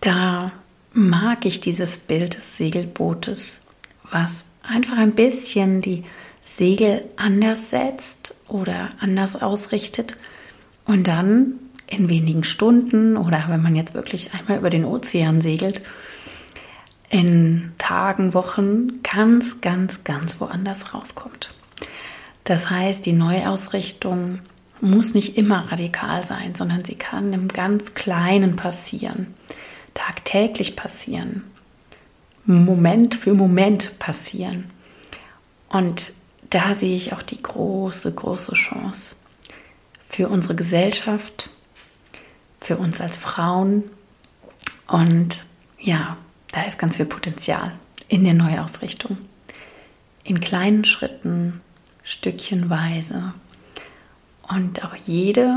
da 0.00 0.52
mag 0.92 1.44
ich 1.44 1.60
dieses 1.60 1.98
Bild 1.98 2.36
des 2.36 2.56
Segelbootes, 2.56 3.62
was 4.10 4.44
einfach 4.62 4.96
ein 4.96 5.12
bisschen 5.12 5.80
die 5.80 6.04
Segel 6.40 7.04
anders 7.16 7.70
setzt 7.70 8.36
oder 8.48 8.90
anders 8.98 9.40
ausrichtet 9.40 10.16
und 10.86 11.06
dann 11.06 11.54
in 11.90 12.08
wenigen 12.08 12.44
Stunden 12.44 13.16
oder 13.16 13.44
wenn 13.48 13.62
man 13.62 13.76
jetzt 13.76 13.94
wirklich 13.94 14.30
einmal 14.32 14.58
über 14.58 14.70
den 14.70 14.84
Ozean 14.84 15.40
segelt, 15.40 15.82
in 17.10 17.72
Tagen, 17.78 18.34
Wochen 18.34 19.02
ganz, 19.02 19.60
ganz, 19.60 20.04
ganz 20.04 20.40
woanders 20.40 20.94
rauskommt. 20.94 21.52
Das 22.44 22.70
heißt, 22.70 23.04
die 23.04 23.12
Neuausrichtung 23.12 24.38
muss 24.80 25.12
nicht 25.12 25.36
immer 25.36 25.70
radikal 25.70 26.24
sein, 26.24 26.54
sondern 26.54 26.84
sie 26.84 26.94
kann 26.94 27.32
im 27.32 27.48
ganz 27.48 27.94
Kleinen 27.94 28.56
passieren, 28.56 29.34
tagtäglich 29.92 30.76
passieren, 30.76 31.44
Moment 32.46 33.14
für 33.14 33.34
Moment 33.34 33.98
passieren. 33.98 34.70
Und 35.68 36.12
da 36.48 36.74
sehe 36.74 36.96
ich 36.96 37.12
auch 37.12 37.22
die 37.22 37.42
große, 37.42 38.12
große 38.12 38.54
Chance 38.54 39.16
für 40.02 40.28
unsere 40.28 40.54
Gesellschaft, 40.54 41.50
für 42.60 42.76
uns 42.76 43.00
als 43.00 43.16
Frauen. 43.16 43.84
Und 44.86 45.44
ja, 45.78 46.16
da 46.52 46.62
ist 46.62 46.78
ganz 46.78 46.96
viel 46.96 47.06
Potenzial 47.06 47.72
in 48.08 48.24
der 48.24 48.34
Neuausrichtung. 48.34 49.18
In 50.24 50.40
kleinen 50.40 50.84
Schritten, 50.84 51.60
stückchenweise. 52.02 53.32
Und 54.48 54.84
auch 54.84 54.94
jede 54.94 55.56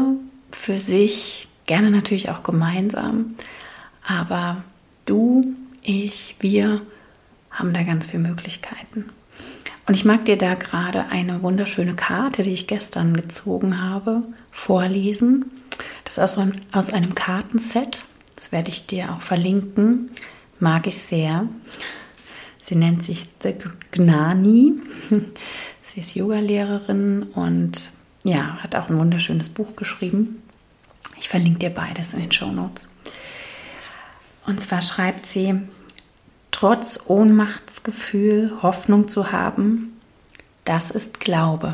für 0.51 0.77
sich, 0.77 1.47
gerne 1.65 1.91
natürlich 1.91 2.29
auch 2.29 2.43
gemeinsam. 2.43 3.35
Aber 4.05 4.63
du, 5.05 5.55
ich, 5.81 6.35
wir 6.39 6.81
haben 7.51 7.73
da 7.73 7.83
ganz 7.83 8.07
viele 8.07 8.23
Möglichkeiten. 8.23 9.05
Und 9.85 9.95
ich 9.95 10.05
mag 10.05 10.25
dir 10.25 10.37
da 10.37 10.55
gerade 10.55 11.07
eine 11.07 11.41
wunderschöne 11.41 11.95
Karte, 11.95 12.43
die 12.43 12.53
ich 12.53 12.67
gestern 12.67 13.15
gezogen 13.15 13.81
habe, 13.81 14.21
vorlesen. 14.51 15.51
Ist 16.17 16.37
aus 16.71 16.93
einem 16.93 17.15
Kartenset. 17.15 18.05
Das 18.35 18.51
werde 18.51 18.69
ich 18.69 18.85
dir 18.85 19.13
auch 19.13 19.21
verlinken. 19.23 20.11
Mag 20.59 20.85
ich 20.85 20.99
sehr. 20.99 21.47
Sie 22.61 22.75
nennt 22.75 23.03
sich 23.03 23.25
The 23.41 23.55
Gnani. 23.89 24.73
Sie 25.81 26.01
ist 26.01 26.13
Yogalehrerin 26.13 27.23
und 27.33 27.89
ja, 28.23 28.57
hat 28.57 28.75
auch 28.75 28.89
ein 28.89 28.99
wunderschönes 28.99 29.49
Buch 29.49 29.75
geschrieben. 29.75 30.43
Ich 31.19 31.29
verlinke 31.29 31.57
dir 31.57 31.71
beides 31.71 32.13
in 32.13 32.19
den 32.19 32.31
Show 32.31 32.51
Notes. 32.51 32.87
Und 34.45 34.61
zwar 34.61 34.83
schreibt 34.83 35.25
sie, 35.25 35.61
trotz 36.51 37.05
Ohnmachtsgefühl 37.07 38.61
Hoffnung 38.61 39.07
zu 39.07 39.31
haben, 39.31 39.99
das 40.63 40.91
ist 40.91 41.19
Glaube. 41.19 41.73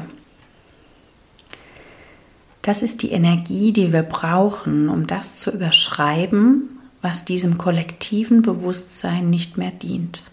Das 2.62 2.82
ist 2.82 3.02
die 3.02 3.12
Energie, 3.12 3.72
die 3.72 3.94
wir 3.94 4.04
brauchen, 4.04 4.90
um 4.90 5.08
das 5.08 5.36
zu 5.38 5.52
überschreiben, 5.52 6.80
was 7.02 7.26
diesem 7.26 7.58
kollektiven 7.58 8.42
Bewusstsein 8.42 9.30
nicht 9.30 9.58
mehr 9.58 9.72
dient. 9.72 10.32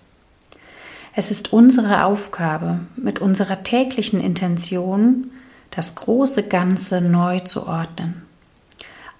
Es 1.14 1.30
ist 1.30 1.52
unsere 1.52 2.04
Aufgabe, 2.04 2.80
mit 2.96 3.20
unserer 3.20 3.62
täglichen 3.62 4.20
Intention 4.20 5.30
das 5.70 5.94
große 5.94 6.42
Ganze 6.42 7.00
neu 7.00 7.40
zu 7.40 7.66
ordnen, 7.66 8.22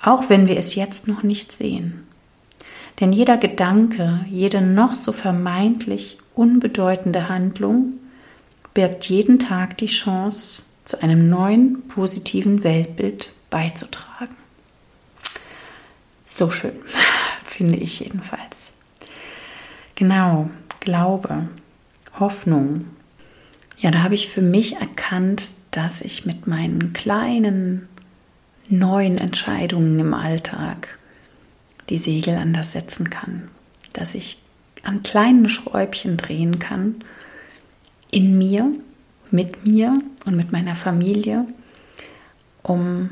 auch 0.03 0.29
wenn 0.29 0.47
wir 0.47 0.59
es 0.59 0.75
jetzt 0.75 1.09
noch 1.09 1.23
nicht 1.23 1.53
sehen. 1.53 2.07
Denn 3.01 3.13
jeder 3.13 3.37
Gedanke, 3.37 4.21
jede 4.29 4.61
noch 4.61 4.95
so 4.95 5.13
vermeintlich 5.13 6.19
unbedeutende 6.35 7.29
Handlung 7.29 7.95
birgt 8.75 9.09
jeden 9.09 9.39
Tag 9.39 9.79
die 9.79 9.87
Chance, 9.87 10.65
zu 10.87 11.03
einem 11.03 11.29
neuen 11.29 11.87
positiven 11.89 12.65
Weltbild 12.65 13.33
beizutragen. 13.51 14.35
So 16.25 16.51
schön, 16.51 16.73
finde 17.45 17.77
ich 17.77 18.01
jedenfalls. 18.01 18.73
Genau, 19.95 20.49
Glaube, 20.81 21.49
Hoffnung. 22.21 22.85
Ja, 23.77 23.91
da 23.91 24.05
habe 24.05 24.15
ich 24.15 24.29
für 24.29 24.41
mich 24.41 24.77
erkannt, 24.77 25.55
dass 25.73 26.01
ich 26.01 26.25
mit 26.25 26.47
meinen 26.47 26.93
kleinen 26.93 27.89
neuen 28.69 29.19
Entscheidungen 29.19 29.99
im 29.99 30.15
Alltag 30.15 30.99
die 31.89 31.99
Segel 31.99 32.37
anders 32.37 32.71
setzen 32.71 33.11
kann, 33.11 33.49
dass 33.95 34.15
ich 34.15 34.39
an 34.85 35.03
kleinen 35.03 35.49
Schräubchen 35.49 36.17
drehen 36.17 36.61
kann 36.61 36.97
in 38.13 38.39
mir, 38.39 38.73
mit 39.31 39.67
mir 39.67 39.99
und 40.25 40.37
mit 40.37 40.53
meiner 40.53 40.75
Familie, 40.75 41.47
um 42.63 43.11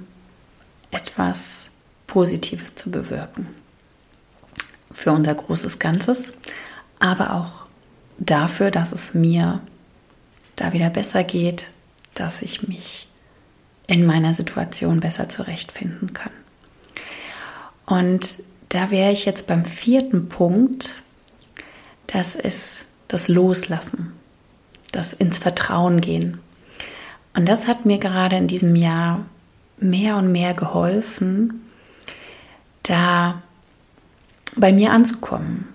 etwas 0.90 1.70
Positives 2.06 2.74
zu 2.74 2.90
bewirken. 2.90 3.48
Für 4.92 5.12
unser 5.12 5.34
großes 5.34 5.78
Ganzes, 5.78 6.34
aber 7.00 7.34
auch 7.34 7.66
dafür, 8.18 8.70
dass 8.70 8.92
es 8.92 9.14
mir 9.14 9.60
da 10.56 10.72
wieder 10.72 10.90
besser 10.90 11.24
geht, 11.24 11.70
dass 12.14 12.42
ich 12.42 12.68
mich 12.68 13.08
in 13.86 14.06
meiner 14.06 14.32
Situation 14.32 15.00
besser 15.00 15.28
zurechtfinden 15.28 16.12
kann. 16.12 16.32
Und 17.86 18.40
da 18.68 18.90
wäre 18.90 19.12
ich 19.12 19.24
jetzt 19.24 19.46
beim 19.46 19.64
vierten 19.64 20.28
Punkt. 20.28 21.02
Das 22.06 22.34
ist 22.34 22.86
das 23.08 23.28
Loslassen, 23.28 24.12
das 24.94 25.12
ins 25.12 25.38
Vertrauen 25.38 26.00
gehen. 26.00 26.38
Und 27.34 27.48
das 27.48 27.66
hat 27.66 27.84
mir 27.84 27.98
gerade 27.98 28.36
in 28.36 28.46
diesem 28.46 28.76
Jahr 28.76 29.24
mehr 29.78 30.16
und 30.16 30.30
mehr 30.30 30.54
geholfen, 30.54 31.62
da 32.84 33.42
bei 34.56 34.72
mir 34.72 34.92
anzukommen. 34.92 35.66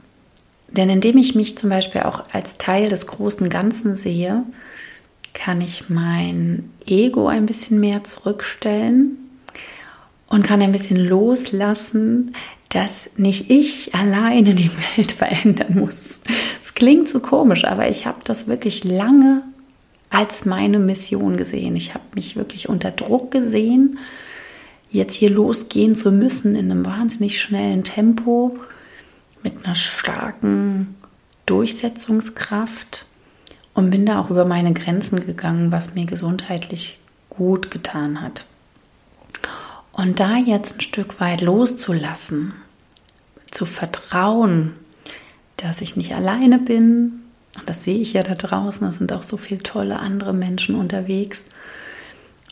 Denn 0.69 0.89
indem 0.89 1.17
ich 1.17 1.36
mich 1.36 1.58
zum 1.58 1.69
Beispiel 1.69 2.01
auch 2.01 2.23
als 2.32 2.58
Teil 2.58 2.89
des 2.89 3.08
großen 3.08 3.49
Ganzen 3.49 3.95
sehe, 3.95 4.43
kann 5.34 5.62
ich 5.62 5.89
mein 5.89 6.71
Ego 6.86 7.27
ein 7.27 7.45
bisschen 7.45 7.79
mehr 7.79 8.03
zurückstellen 8.03 9.17
und 10.27 10.43
kann 10.43 10.62
ein 10.62 10.71
bisschen 10.71 10.97
loslassen, 10.97 12.36
dass 12.69 13.10
nicht 13.17 13.49
ich 13.49 13.95
alleine 13.95 14.53
die 14.53 14.71
Welt 14.95 15.12
verändern 15.12 15.79
muss. 15.79 16.18
Klingt 16.79 17.09
so 17.09 17.19
komisch, 17.19 17.65
aber 17.65 17.89
ich 17.89 18.05
habe 18.05 18.19
das 18.23 18.47
wirklich 18.47 18.85
lange 18.85 19.43
als 20.09 20.45
meine 20.45 20.79
Mission 20.79 21.35
gesehen. 21.35 21.75
Ich 21.75 21.93
habe 21.93 22.05
mich 22.15 22.37
wirklich 22.37 22.69
unter 22.69 22.89
Druck 22.89 23.31
gesehen, 23.31 23.99
jetzt 24.89 25.13
hier 25.13 25.29
losgehen 25.29 25.93
zu 25.93 26.09
müssen 26.09 26.55
in 26.55 26.71
einem 26.71 26.85
wahnsinnig 26.85 27.41
schnellen 27.41 27.83
Tempo 27.83 28.57
mit 29.43 29.65
einer 29.65 29.75
starken 29.75 30.95
Durchsetzungskraft 31.47 33.05
und 33.73 33.89
bin 33.89 34.05
da 34.05 34.21
auch 34.21 34.29
über 34.29 34.45
meine 34.45 34.71
Grenzen 34.71 35.25
gegangen, 35.25 35.73
was 35.73 35.95
mir 35.95 36.05
gesundheitlich 36.05 37.01
gut 37.29 37.71
getan 37.71 38.21
hat. 38.21 38.45
Und 39.91 40.21
da 40.21 40.37
jetzt 40.37 40.77
ein 40.77 40.81
Stück 40.81 41.19
weit 41.19 41.41
loszulassen, 41.41 42.53
zu 43.51 43.65
vertrauen, 43.65 44.75
dass 45.63 45.82
ich 45.82 45.95
nicht 45.95 46.13
alleine 46.13 46.60
bin. 46.60 47.22
Und 47.58 47.67
das 47.67 47.84
sehe 47.84 48.00
ich 48.00 48.13
ja 48.13 48.24
da 48.24 48.36
draußen. 48.36 48.86
Da 48.86 48.91
sind 48.91 49.12
auch 49.13 49.24
so 49.24 49.38
viele 49.38 49.63
tolle 49.63 50.00
andere 50.00 50.34
Menschen 50.34 50.76
unterwegs. 50.76 51.45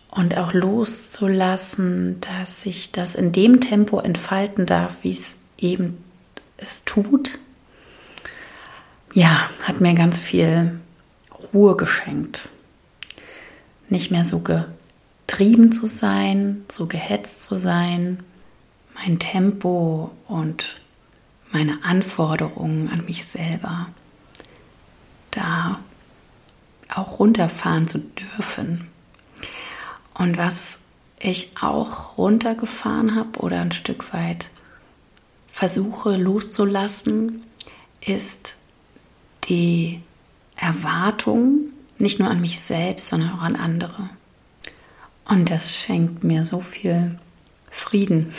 Und 0.10 0.38
auch 0.38 0.54
loszulassen, 0.54 2.20
dass 2.22 2.62
sich 2.62 2.91
das 2.91 3.15
in 3.15 3.32
dem 3.32 3.60
Tempo 3.60 4.00
entfalten 4.00 4.65
darf, 4.65 4.98
wie 5.04 5.12
es 5.12 5.36
eben 5.58 5.98
es 6.58 6.84
tut. 6.86 7.39
Ja, 9.13 9.50
hat 9.63 9.80
mir 9.80 9.93
ganz 9.93 10.20
viel 10.20 10.80
Ruhe 11.54 11.76
geschenkt. 11.76 12.50
Nicht 13.89 14.12
mehr 14.12 14.24
so 14.24 14.39
getrieben 14.39 15.72
zu 15.72 15.88
sein, 15.88 16.65
so 16.70 16.88
gehetzt 16.88 17.46
zu 17.46 17.58
sein, 17.58 18.20
mein 18.96 19.20
Tempo 19.20 20.12
und 20.28 20.82
meine 21.51 21.83
Anforderungen 21.83 22.89
an 22.89 23.05
mich 23.05 23.25
selber 23.25 23.88
da 25.31 25.73
auch 26.93 27.19
runterfahren 27.19 27.88
zu 27.88 27.99
dürfen. 27.99 28.88
Und 30.13 30.38
was 30.38 30.79
ich 31.19 31.51
auch 31.62 32.17
runtergefahren 32.17 33.15
habe 33.15 33.39
oder 33.39 33.62
ein 33.62 33.71
Stück 33.71 34.13
weit 34.13 34.49
versuche 35.47 36.15
loszulassen, 36.15 37.43
ist 38.01 38.55
die 39.45 40.01
Erwartung 40.55 41.71
nicht 41.97 42.19
nur 42.19 42.29
an 42.29 42.41
mich 42.41 42.60
selbst, 42.60 43.07
sondern 43.07 43.31
auch 43.31 43.41
an 43.41 43.55
andere. 43.55 44.10
Und 45.25 45.49
das 45.49 45.75
schenkt 45.75 46.23
mir 46.23 46.43
so 46.43 46.62
viel 46.62 47.17
Frieden. 47.69 48.33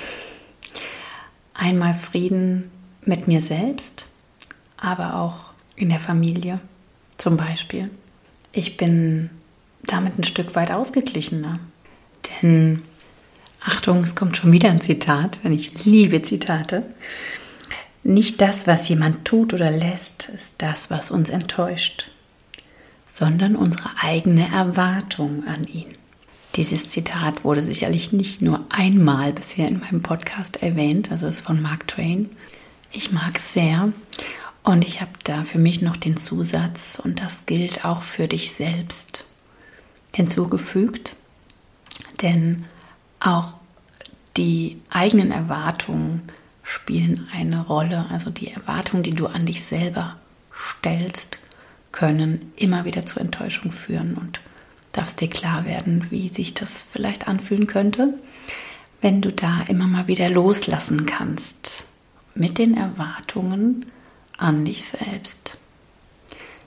Einmal 1.54 1.94
Frieden 1.94 2.70
mit 3.08 3.26
mir 3.26 3.40
selbst, 3.40 4.06
aber 4.76 5.16
auch 5.16 5.52
in 5.74 5.88
der 5.88 6.00
Familie 6.00 6.60
zum 7.16 7.36
Beispiel. 7.36 7.90
Ich 8.52 8.76
bin 8.76 9.30
damit 9.82 10.18
ein 10.18 10.24
Stück 10.24 10.54
weit 10.54 10.70
ausgeglichener. 10.70 11.58
Denn, 12.42 12.82
Achtung, 13.64 14.02
es 14.02 14.14
kommt 14.14 14.36
schon 14.36 14.52
wieder 14.52 14.70
ein 14.70 14.80
Zitat, 14.80 15.40
denn 15.42 15.52
ich 15.52 15.84
liebe 15.84 16.22
Zitate. 16.22 16.84
Nicht 18.04 18.40
das, 18.40 18.66
was 18.66 18.88
jemand 18.88 19.24
tut 19.24 19.52
oder 19.52 19.70
lässt, 19.70 20.28
ist 20.28 20.52
das, 20.58 20.90
was 20.90 21.10
uns 21.10 21.30
enttäuscht, 21.30 22.10
sondern 23.04 23.56
unsere 23.56 23.90
eigene 24.00 24.50
Erwartung 24.52 25.46
an 25.46 25.64
ihn. 25.64 25.86
Dieses 26.54 26.88
Zitat 26.88 27.44
wurde 27.44 27.62
sicherlich 27.62 28.12
nicht 28.12 28.42
nur 28.42 28.64
einmal 28.68 29.32
bisher 29.32 29.68
in 29.68 29.80
meinem 29.80 30.02
Podcast 30.02 30.62
erwähnt, 30.62 31.10
das 31.10 31.22
ist 31.22 31.40
von 31.40 31.60
Mark 31.60 31.86
Twain. 31.86 32.28
Ich 32.90 33.12
mag 33.12 33.36
es 33.36 33.52
sehr 33.52 33.92
und 34.62 34.84
ich 34.84 35.00
habe 35.00 35.12
da 35.24 35.44
für 35.44 35.58
mich 35.58 35.82
noch 35.82 35.96
den 35.96 36.16
Zusatz, 36.16 37.00
und 37.02 37.20
das 37.20 37.46
gilt 37.46 37.84
auch 37.84 38.02
für 38.02 38.28
dich 38.28 38.52
selbst, 38.52 39.24
hinzugefügt. 40.14 41.16
Denn 42.22 42.64
auch 43.20 43.54
die 44.36 44.80
eigenen 44.90 45.32
Erwartungen 45.32 46.22
spielen 46.62 47.28
eine 47.32 47.64
Rolle. 47.66 48.06
Also 48.10 48.30
die 48.30 48.50
Erwartungen, 48.50 49.02
die 49.02 49.14
du 49.14 49.26
an 49.26 49.46
dich 49.46 49.62
selber 49.62 50.16
stellst, 50.78 51.38
können 51.92 52.52
immer 52.56 52.84
wieder 52.84 53.04
zur 53.04 53.20
Enttäuschung 53.20 53.70
führen 53.72 54.14
und 54.14 54.40
darfst 54.92 55.20
dir 55.20 55.28
klar 55.28 55.64
werden, 55.64 56.10
wie 56.10 56.28
sich 56.28 56.54
das 56.54 56.84
vielleicht 56.90 57.28
anfühlen 57.28 57.66
könnte, 57.66 58.14
wenn 59.00 59.20
du 59.20 59.32
da 59.32 59.62
immer 59.68 59.86
mal 59.86 60.08
wieder 60.08 60.28
loslassen 60.30 61.06
kannst 61.06 61.86
mit 62.38 62.58
den 62.58 62.76
Erwartungen 62.76 63.86
an 64.36 64.64
dich 64.64 64.84
selbst, 64.84 65.58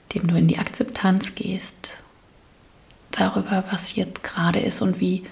indem 0.08 0.28
du 0.28 0.36
in 0.36 0.48
die 0.48 0.58
Akzeptanz 0.58 1.34
gehst 1.34 2.02
darüber, 3.10 3.64
was 3.70 3.96
jetzt 3.96 4.22
gerade 4.22 4.60
ist 4.60 4.82
und 4.82 5.00
wie 5.00 5.24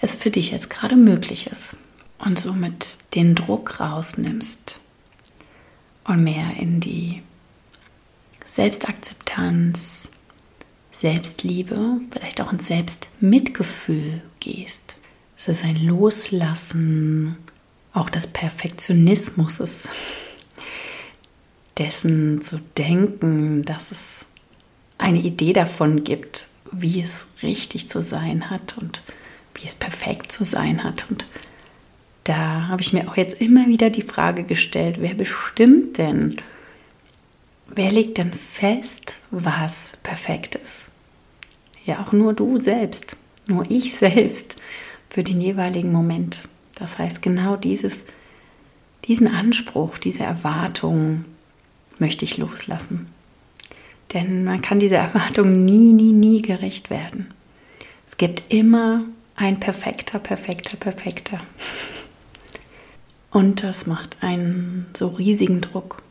es 0.00 0.16
für 0.16 0.30
dich 0.30 0.50
jetzt 0.50 0.70
gerade 0.70 0.96
möglich 0.96 1.46
ist 1.46 1.76
und 2.18 2.38
somit 2.38 2.98
den 3.14 3.34
Druck 3.34 3.80
rausnimmst 3.80 4.80
und 6.04 6.24
mehr 6.24 6.56
in 6.56 6.80
die 6.80 7.22
Selbstakzeptanz, 8.46 10.10
Selbstliebe, 10.90 12.00
vielleicht 12.10 12.40
auch 12.40 12.52
ins 12.52 12.66
Selbstmitgefühl 12.66 14.22
gehst. 14.40 14.96
Es 15.36 15.48
ist 15.48 15.64
ein 15.64 15.76
Loslassen 15.76 17.36
auch 17.92 18.10
des 18.10 18.26
Perfektionismus, 18.26 19.88
dessen 21.78 22.42
zu 22.42 22.60
denken, 22.76 23.64
dass 23.64 23.90
es 23.90 24.26
eine 24.98 25.20
Idee 25.20 25.52
davon 25.52 26.04
gibt, 26.04 26.48
wie 26.72 27.00
es 27.00 27.26
richtig 27.42 27.88
zu 27.88 28.02
sein 28.02 28.50
hat 28.50 28.76
und 28.78 29.02
wie 29.54 29.66
es 29.66 29.74
perfekt 29.74 30.30
zu 30.30 30.44
sein 30.44 30.84
hat. 30.84 31.06
Und 31.10 31.26
da 32.24 32.68
habe 32.68 32.82
ich 32.82 32.92
mir 32.92 33.08
auch 33.08 33.16
jetzt 33.16 33.40
immer 33.40 33.66
wieder 33.66 33.90
die 33.90 34.02
Frage 34.02 34.44
gestellt, 34.44 34.96
wer 35.00 35.14
bestimmt 35.14 35.98
denn, 35.98 36.36
wer 37.66 37.90
legt 37.90 38.18
denn 38.18 38.34
fest, 38.34 39.20
was 39.30 39.96
perfekt 40.02 40.54
ist? 40.54 40.88
Ja, 41.84 42.04
auch 42.04 42.12
nur 42.12 42.34
du 42.34 42.58
selbst, 42.58 43.16
nur 43.46 43.68
ich 43.68 43.94
selbst 43.94 44.56
für 45.08 45.24
den 45.24 45.40
jeweiligen 45.40 45.92
Moment. 45.92 46.44
Das 46.80 46.98
heißt, 46.98 47.22
genau 47.22 47.56
dieses, 47.56 48.04
diesen 49.04 49.28
Anspruch, 49.28 49.98
diese 49.98 50.24
Erwartung 50.24 51.26
möchte 51.98 52.24
ich 52.24 52.38
loslassen. 52.38 53.06
Denn 54.14 54.44
man 54.44 54.62
kann 54.62 54.80
dieser 54.80 54.96
Erwartung 55.14 55.64
nie, 55.64 55.92
nie, 55.92 56.12
nie 56.12 56.42
gerecht 56.42 56.90
werden. 56.90 57.32
Es 58.08 58.16
gibt 58.16 58.52
immer 58.52 59.04
ein 59.36 59.60
perfekter, 59.60 60.18
perfekter, 60.18 60.76
perfekter. 60.76 61.40
Und 63.30 63.62
das 63.62 63.86
macht 63.86 64.16
einen 64.22 64.86
so 64.96 65.08
riesigen 65.08 65.60
Druck. 65.60 66.02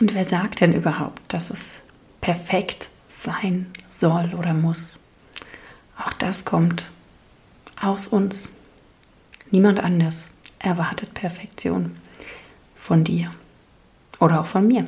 Und 0.00 0.14
wer 0.14 0.24
sagt 0.24 0.60
denn 0.60 0.72
überhaupt, 0.72 1.20
dass 1.28 1.50
es 1.50 1.82
perfekt 2.20 2.90
sein 3.08 3.66
soll 3.88 4.34
oder 4.38 4.52
muss? 4.52 4.98
Auch 5.98 6.12
das 6.12 6.44
kommt 6.44 6.90
aus 7.80 8.06
uns. 8.06 8.52
Niemand 9.54 9.78
anders 9.78 10.32
erwartet 10.58 11.14
Perfektion 11.14 11.94
von 12.74 13.04
dir 13.04 13.30
oder 14.18 14.40
auch 14.40 14.46
von 14.46 14.66
mir. 14.66 14.84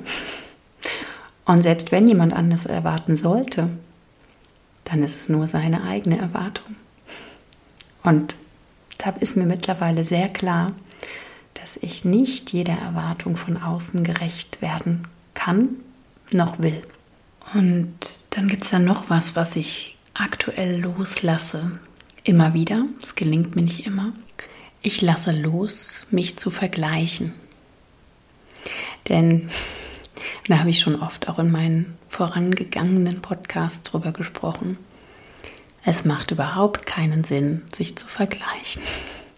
Und 1.44 1.62
selbst 1.62 1.92
wenn 1.92 2.09
jemand 2.09 2.33
anders 2.33 2.66
erwarten 2.66 3.14
sollte, 3.14 3.68
dann 4.83 5.05
ist 5.05 5.14
es 5.14 5.29
nur 5.29 5.46
seine 5.46 5.85
eigene 5.85 6.18
Erwartung. 6.18 6.74
Und 8.02 8.38
da 8.98 9.11
ist 9.11 9.37
mir 9.37 9.46
mittlerweile 9.46 10.02
sehr 10.02 10.29
klar, 10.29 10.72
dass 11.55 11.76
ich 11.76 12.05
nicht 12.05 12.52
jeder 12.52 12.74
Erwartung 12.74 13.37
von 13.37 13.62
außen 13.62 14.02
gerecht 14.02 14.62
werden 14.62 15.07
kann, 15.35 15.76
noch 16.33 16.59
will. 16.59 16.83
Und 17.55 17.94
dann 18.31 18.48
gibt 18.48 18.64
es 18.64 18.70
da 18.70 18.81
noch 18.81 19.11
was, 19.11 19.37
was 19.37 19.55
ich 19.55 19.96
aktuell 20.14 20.81
loslasse. 20.81 21.79
Immer 22.24 22.52
wieder, 22.52 22.83
es 23.00 23.14
gelingt 23.14 23.55
mir 23.55 23.62
nicht 23.62 23.87
immer. 23.87 24.12
Ich 24.87 25.03
lasse 25.03 25.33
los, 25.33 26.07
mich 26.12 26.37
zu 26.37 26.49
vergleichen. 26.49 27.33
Denn 29.09 29.51
da 30.49 30.61
habe 30.61 30.70
ich 30.70 30.79
schon 30.79 31.03
oft 31.03 31.29
auch 31.29 31.40
in 31.40 31.51
meinen 31.51 31.99
vorangegangenen 32.09 33.20
Podcasts 33.20 33.83
drüber 33.83 34.12
gesprochen. 34.12 34.79
Es 35.85 36.05
macht 36.05 36.31
überhaupt 36.31 36.87
keinen 36.87 37.25
Sinn, 37.25 37.62
sich 37.75 37.96
zu 37.96 38.07
vergleichen. 38.07 38.81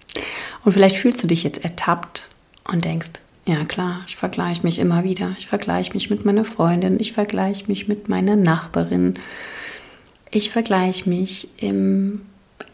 Und 0.66 0.72
vielleicht 0.72 0.96
fühlst 0.96 1.22
du 1.22 1.26
dich 1.26 1.44
jetzt 1.44 1.64
ertappt 1.64 2.28
und 2.64 2.84
denkst, 2.84 3.12
ja 3.46 3.64
klar, 3.64 4.02
ich 4.06 4.16
vergleiche 4.16 4.64
mich 4.64 4.78
immer 4.78 5.02
wieder. 5.02 5.34
Ich 5.38 5.46
vergleiche 5.46 5.94
mich 5.94 6.10
mit 6.10 6.26
meiner 6.26 6.44
Freundin, 6.44 7.00
ich 7.00 7.14
vergleiche 7.14 7.68
mich 7.68 7.88
mit 7.88 8.10
meiner 8.10 8.36
Nachbarin, 8.36 9.14
ich 10.30 10.50
vergleiche 10.50 11.08
mich 11.08 11.48
im 11.56 12.26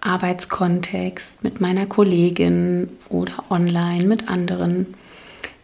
Arbeitskontext 0.04 1.42
mit 1.42 1.60
meiner 1.60 1.86
Kollegin 1.86 2.88
oder 3.08 3.44
online 3.50 4.04
mit 4.04 4.28
anderen, 4.28 4.86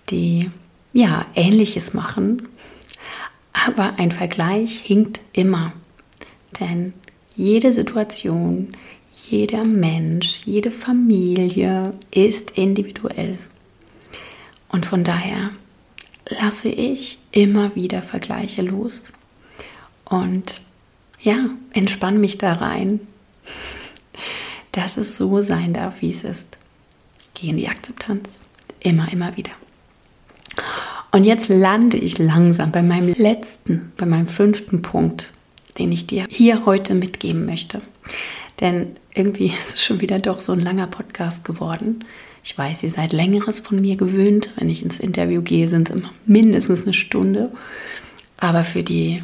die 0.08 0.50
ja 0.92 1.26
ähnliches 1.34 1.94
machen. 1.94 2.48
Aber 3.52 3.98
ein 3.98 4.10
Vergleich 4.10 4.78
hinkt 4.78 5.20
immer. 5.32 5.72
Denn 6.58 6.94
jede 7.34 7.72
Situation, 7.72 8.68
jeder 9.28 9.64
Mensch, 9.64 10.42
jede 10.46 10.70
Familie 10.70 11.92
ist 12.10 12.52
individuell. 12.52 13.38
Und 14.68 14.86
von 14.86 15.04
daher 15.04 15.50
lasse 16.40 16.68
ich 16.68 17.18
immer 17.30 17.74
wieder 17.74 18.02
Vergleiche 18.02 18.62
los 18.62 19.12
und 20.04 20.60
ja, 21.20 21.36
entspanne 21.72 22.18
mich 22.18 22.38
da 22.38 22.54
rein 22.54 23.00
dass 24.72 24.96
es 24.96 25.16
so 25.16 25.42
sein 25.42 25.72
darf, 25.72 26.00
wie 26.02 26.10
es 26.10 26.24
ist. 26.24 26.58
Geh 27.34 27.48
in 27.48 27.56
die 27.56 27.68
Akzeptanz. 27.68 28.40
Immer, 28.80 29.12
immer 29.12 29.36
wieder. 29.36 29.52
Und 31.12 31.24
jetzt 31.24 31.48
lande 31.48 31.96
ich 31.96 32.18
langsam 32.18 32.70
bei 32.70 32.82
meinem 32.82 33.14
letzten, 33.16 33.92
bei 33.96 34.06
meinem 34.06 34.28
fünften 34.28 34.82
Punkt, 34.82 35.32
den 35.78 35.90
ich 35.90 36.06
dir 36.06 36.26
hier 36.30 36.66
heute 36.66 36.94
mitgeben 36.94 37.46
möchte. 37.46 37.80
Denn 38.60 38.96
irgendwie 39.14 39.46
ist 39.58 39.74
es 39.74 39.84
schon 39.84 40.00
wieder 40.00 40.18
doch 40.18 40.38
so 40.38 40.52
ein 40.52 40.60
langer 40.60 40.86
Podcast 40.86 41.44
geworden. 41.44 42.04
Ich 42.42 42.56
weiß, 42.56 42.82
ihr 42.84 42.90
seid 42.90 43.12
längeres 43.12 43.60
von 43.60 43.80
mir 43.80 43.96
gewöhnt. 43.96 44.50
Wenn 44.56 44.70
ich 44.70 44.82
ins 44.82 44.98
Interview 44.98 45.42
gehe, 45.42 45.68
sind 45.68 45.90
es 45.90 46.02
mindestens 46.26 46.84
eine 46.84 46.94
Stunde. 46.94 47.52
Aber 48.38 48.64
für 48.64 48.82
die 48.82 49.22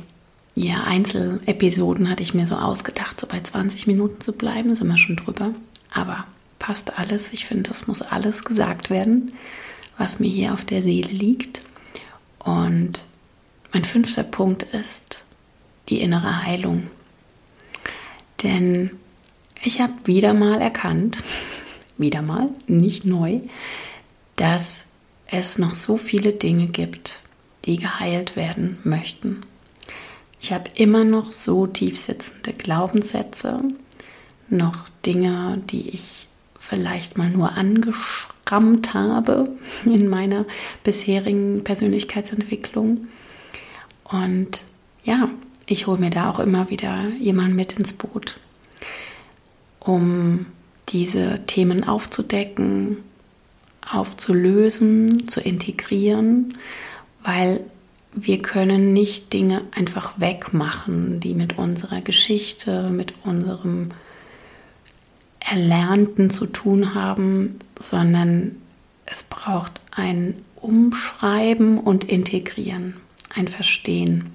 ja, 0.56 0.84
Einzelepisoden 0.84 2.08
hatte 2.08 2.22
ich 2.22 2.32
mir 2.32 2.46
so 2.46 2.56
ausgedacht, 2.56 3.20
so 3.20 3.26
bei 3.26 3.40
20 3.40 3.86
Minuten 3.86 4.22
zu 4.22 4.32
bleiben, 4.32 4.74
sind 4.74 4.88
wir 4.88 4.96
schon 4.96 5.16
drüber. 5.16 5.54
Aber 5.92 6.26
passt 6.58 6.98
alles. 6.98 7.32
Ich 7.32 7.44
finde, 7.44 7.64
das 7.64 7.86
muss 7.86 8.00
alles 8.00 8.42
gesagt 8.42 8.88
werden, 8.88 9.34
was 9.98 10.18
mir 10.18 10.30
hier 10.30 10.54
auf 10.54 10.64
der 10.64 10.80
Seele 10.80 11.10
liegt. 11.10 11.62
Und 12.38 13.04
mein 13.74 13.84
fünfter 13.84 14.22
Punkt 14.22 14.62
ist 14.62 15.26
die 15.90 16.00
innere 16.00 16.44
Heilung. 16.44 16.84
Denn 18.42 18.92
ich 19.62 19.82
habe 19.82 19.92
wieder 20.04 20.32
mal 20.32 20.62
erkannt, 20.62 21.22
wieder 21.98 22.22
mal, 22.22 22.48
nicht 22.66 23.04
neu, 23.04 23.40
dass 24.36 24.86
es 25.26 25.58
noch 25.58 25.74
so 25.74 25.98
viele 25.98 26.32
Dinge 26.32 26.68
gibt, 26.68 27.20
die 27.66 27.76
geheilt 27.76 28.36
werden 28.36 28.78
möchten. 28.84 29.42
Ich 30.40 30.52
habe 30.52 30.70
immer 30.74 31.04
noch 31.04 31.32
so 31.32 31.66
tief 31.66 31.98
sitzende 31.98 32.52
Glaubenssätze, 32.52 33.62
noch 34.48 34.88
Dinge, 35.04 35.62
die 35.70 35.88
ich 35.90 36.28
vielleicht 36.58 37.16
mal 37.16 37.30
nur 37.30 37.56
angeschrammt 37.56 38.94
habe 38.94 39.48
in 39.84 40.08
meiner 40.08 40.44
bisherigen 40.84 41.64
Persönlichkeitsentwicklung. 41.64 43.08
Und 44.04 44.64
ja, 45.04 45.28
ich 45.66 45.86
hole 45.86 45.98
mir 45.98 46.10
da 46.10 46.30
auch 46.30 46.38
immer 46.38 46.70
wieder 46.70 47.08
jemanden 47.20 47.56
mit 47.56 47.74
ins 47.74 47.92
Boot, 47.92 48.38
um 49.80 50.46
diese 50.88 51.40
Themen 51.46 51.84
aufzudecken, 51.84 52.98
aufzulösen, 53.88 55.28
zu 55.28 55.40
integrieren, 55.40 56.54
weil 57.22 57.60
wir 58.18 58.40
können 58.40 58.94
nicht 58.94 59.34
Dinge 59.34 59.62
einfach 59.72 60.18
wegmachen, 60.18 61.20
die 61.20 61.34
mit 61.34 61.58
unserer 61.58 62.00
Geschichte, 62.00 62.88
mit 62.88 63.12
unserem 63.24 63.90
Erlernten 65.38 66.30
zu 66.30 66.46
tun 66.46 66.94
haben, 66.94 67.58
sondern 67.78 68.56
es 69.04 69.22
braucht 69.22 69.82
ein 69.90 70.34
Umschreiben 70.56 71.78
und 71.78 72.04
Integrieren, 72.04 72.96
ein 73.34 73.48
Verstehen. 73.48 74.32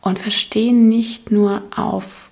Und 0.00 0.18
Verstehen 0.18 0.88
nicht 0.88 1.30
nur 1.30 1.62
auf 1.74 2.30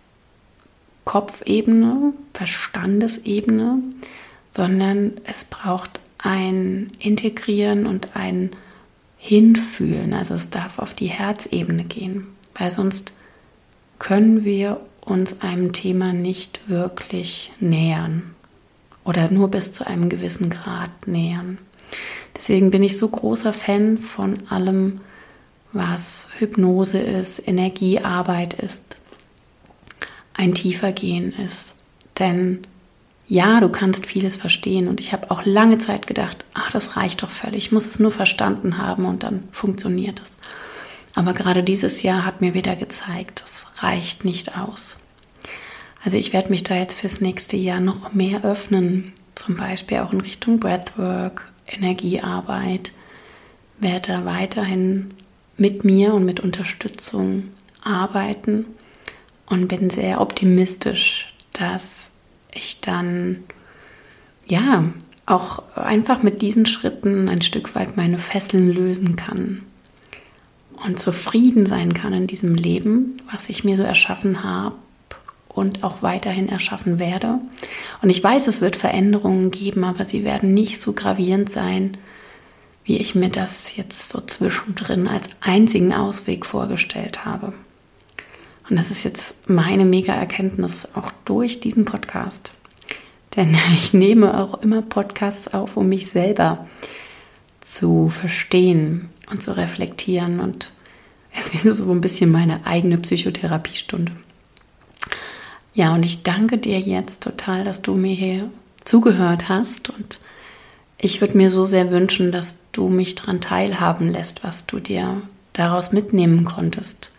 Kopfebene, 1.05 2.12
Verstandesebene, 2.35 3.79
sondern 4.50 5.12
es 5.24 5.44
braucht 5.44 6.00
ein 6.18 6.88
Integrieren 6.98 7.87
und 7.87 8.16
ein 8.16 8.50
Hinfühlen. 9.27 10.15
Also 10.15 10.35
es 10.35 10.51
darf 10.51 10.79
auf 10.79 10.95
die 10.95 11.09
Herzebene 11.09 11.85
gehen, 11.85 12.29
weil 12.55 12.71
sonst 12.71 13.12
können 13.99 14.45
wir 14.45 14.81
uns 15.01 15.41
einem 15.41 15.73
Thema 15.73 16.12
nicht 16.12 16.69
wirklich 16.69 17.53
nähern 17.59 18.35
oder 19.05 19.31
nur 19.31 19.49
bis 19.49 19.73
zu 19.73 19.85
einem 19.87 20.09
gewissen 20.09 20.49
Grad 20.49 21.09
nähern. 21.09 21.59
Deswegen 22.37 22.71
bin 22.71 22.85
ich 22.85 22.99
so 22.99 23.09
großer 23.09 23.53
Fan 23.53 23.99
von 23.99 24.47
allem, 24.49 25.01
was 25.73 26.29
Hypnose 26.39 26.99
ist, 26.99 27.47
Energiearbeit 27.47 28.55
ist, 28.55 28.83
ein 30.35 30.55
tiefer 30.55 30.93
Gehen 30.93 31.33
ist. 31.33 31.75
Denn 32.19 32.67
ja, 33.29 33.61
du 33.61 33.69
kannst 33.69 34.07
vieles 34.07 34.37
verstehen 34.37 34.89
und 34.89 35.01
ich 35.01 35.12
habe 35.12 35.31
auch 35.31 35.45
lange 35.45 35.79
Zeit 35.79 36.07
gedacht, 36.07 36.45
ach, 36.55 36.71
das 36.71 36.97
reicht 36.97 37.23
doch 37.23 37.31
völlig, 37.31 37.67
ich 37.67 37.73
muss 37.73 37.87
es 37.87 37.99
nur 37.99 38.12
verstanden 38.12 38.79
haben 38.79 39.05
und 39.05 39.23
dann 39.23 39.45
funktioniert 39.51 40.21
es. 40.21 40.37
Aber 41.15 41.33
gerade 41.33 41.62
dieses 41.62 42.03
Jahr 42.03 42.25
hat 42.25 42.41
mir 42.41 42.55
wieder 42.55 42.77
gezeigt, 42.77 43.43
das 43.43 43.67
reicht 43.83 44.25
nicht 44.25 44.57
aus. 44.57 44.99
Also 46.05 46.19
ich 46.19 46.33
werde 46.33 46.51
mich 46.51 46.62
da 46.62 46.77
jetzt 46.77 47.01
fürs 47.01 47.21
nächste 47.21 47.57
Jahr 47.57 47.81
noch 47.81 48.12
mehr 48.12 48.45
öffnen, 48.45 49.12
zum 49.35 49.57
Beispiel 49.57 49.99
auch 49.99 50.12
in 50.12 50.21
Richtung 50.21 50.61
Breathwork, 50.61 51.51
Energiearbeit, 51.67 52.93
werde 53.79 54.12
da 54.12 54.25
weiterhin 54.25 55.15
mit 55.57 55.85
mir 55.85 56.15
und 56.15 56.25
mit 56.25 56.39
Unterstützung 56.39 57.51
arbeiten 57.83 58.67
und 59.47 59.69
bin 59.69 59.91
sehr 59.91 60.21
optimistisch, 60.21 61.35
dass 61.53 62.11
ich 62.57 62.81
dann 62.81 63.45
ja 64.47 64.85
auch 65.27 65.62
einfach 65.75 66.23
mit 66.23 66.42
diesen 66.42 66.66
Schritten 66.66 67.29
ein 67.29 67.42
Stück 67.42 67.75
weit 67.75 67.97
meine 67.97 68.19
Fesseln 68.19 68.73
lösen 68.73 69.16
kann 69.16 69.62
und 70.85 70.99
zufrieden 70.99 71.66
sein 71.66 71.95
kann 71.95 72.12
in 72.12 72.27
diesem 72.27 72.55
Leben, 72.55 73.14
was 73.33 73.49
ich 73.49 73.64
mir 73.64 73.77
so 73.77 73.83
erschaffen 73.83 74.45
habe 74.45 74.77
und 75.49 75.83
auch 75.83 76.03
weiterhin 76.03 76.49
erschaffen 76.49 76.99
werde. 76.99 77.40
Und 78.03 78.11
ich 78.11 78.23
weiß, 78.23 78.47
es 78.47 78.61
wird 78.61 78.77
Veränderungen 78.77 79.51
geben, 79.51 79.85
aber 79.85 80.05
sie 80.05 80.23
werden 80.23 80.55
nicht 80.55 80.79
so 80.79 80.92
gravierend 80.92 81.51
sein, 81.51 81.97
wie 82.85 82.99
ich 82.99 83.14
mir 83.14 83.31
das 83.31 83.75
jetzt 83.75 84.11
so 84.11 84.21
zwischendrin 84.21 85.09
als 85.09 85.29
einzigen 85.40 85.92
Ausweg 85.92 86.47
vorgestellt 86.47 87.25
habe. 87.25 87.53
Und 88.68 88.76
das 88.76 88.90
ist 88.90 89.05
jetzt 89.05 89.48
meine 89.48 89.85
mega 89.85 90.12
Erkenntnis 90.12 90.88
auch 90.94 91.12
durch 91.24 91.61
diesen 91.61 91.85
Podcast. 91.85 92.55
Denn 93.37 93.57
ich 93.74 93.92
nehme 93.92 94.38
auch 94.38 94.62
immer 94.62 94.83
Podcasts 94.83 95.48
auf, 95.48 95.76
um 95.76 95.88
mich 95.88 96.09
selber 96.09 96.66
zu 97.61 98.09
verstehen 98.09 99.09
und 99.31 99.42
zu 99.42 99.57
reflektieren. 99.57 100.40
Und 100.40 100.72
es 101.33 101.52
ist 101.55 101.76
so 101.76 101.90
ein 101.90 102.00
bisschen 102.00 102.31
meine 102.33 102.66
eigene 102.66 102.98
Psychotherapiestunde. 102.98 104.12
Ja, 105.74 105.94
und 105.94 106.05
ich 106.05 106.22
danke 106.22 106.59
dir 106.59 106.81
jetzt 106.81 107.20
total, 107.20 107.64
dass 107.64 107.83
du 107.83 107.94
mir 107.94 108.14
hier 108.14 108.50
zugehört 108.85 109.48
hast. 109.48 109.90
Und 109.90 110.20
ich 110.98 111.20
würde 111.20 111.37
mir 111.37 111.50
so 111.50 111.64
sehr 111.64 111.90
wünschen, 111.90 112.33
dass 112.33 112.57
du 112.72 112.88
mich 112.88 113.14
daran 113.14 113.40
teilhaben 113.40 114.11
lässt, 114.11 114.42
was 114.42 114.66
du 114.66 114.81
dir 114.81 115.20
daraus 115.52 115.92
mitnehmen 115.92 116.44
konntest 116.44 117.12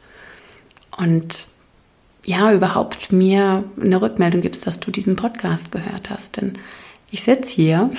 und 0.97 1.47
ja, 2.25 2.51
überhaupt 2.51 3.11
mir 3.13 3.63
eine 3.81 4.01
Rückmeldung 4.01 4.41
gibst, 4.41 4.67
dass 4.67 4.81
du 4.81 4.91
diesen 4.91 5.15
Podcast 5.15 5.71
gehört 5.71 6.09
hast. 6.09 6.37
Denn 6.37 6.57
ich 7.09 7.23
sitze 7.23 7.55
hier, 7.55 7.89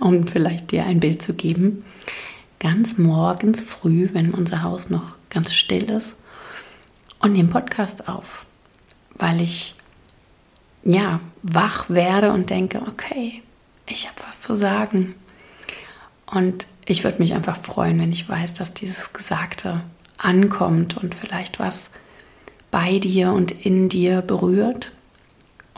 um 0.00 0.26
vielleicht 0.26 0.70
dir 0.70 0.86
ein 0.86 1.00
Bild 1.00 1.20
zu 1.20 1.34
geben, 1.34 1.84
ganz 2.60 2.96
morgens 2.96 3.60
früh, 3.60 4.08
wenn 4.14 4.30
unser 4.30 4.62
Haus 4.62 4.88
noch 4.88 5.16
ganz 5.28 5.52
still 5.52 5.90
ist, 5.90 6.16
und 7.18 7.32
nehme 7.32 7.48
Podcast 7.48 8.08
auf, 8.08 8.44
weil 9.14 9.40
ich 9.40 9.74
ja 10.82 11.20
wach 11.42 11.88
werde 11.88 12.32
und 12.32 12.50
denke, 12.50 12.82
okay, 12.86 13.42
ich 13.86 14.08
habe 14.08 14.20
was 14.26 14.40
zu 14.40 14.54
sagen. 14.54 15.14
Und 16.26 16.66
ich 16.86 17.04
würde 17.04 17.18
mich 17.18 17.34
einfach 17.34 17.58
freuen, 17.58 17.98
wenn 17.98 18.12
ich 18.12 18.28
weiß, 18.28 18.54
dass 18.54 18.74
dieses 18.74 19.12
Gesagte 19.12 19.80
ankommt 20.18 20.96
und 20.96 21.14
vielleicht 21.14 21.58
was 21.58 21.90
bei 22.74 22.98
dir 22.98 23.30
und 23.30 23.52
in 23.52 23.88
dir 23.88 24.20
berührt 24.20 24.90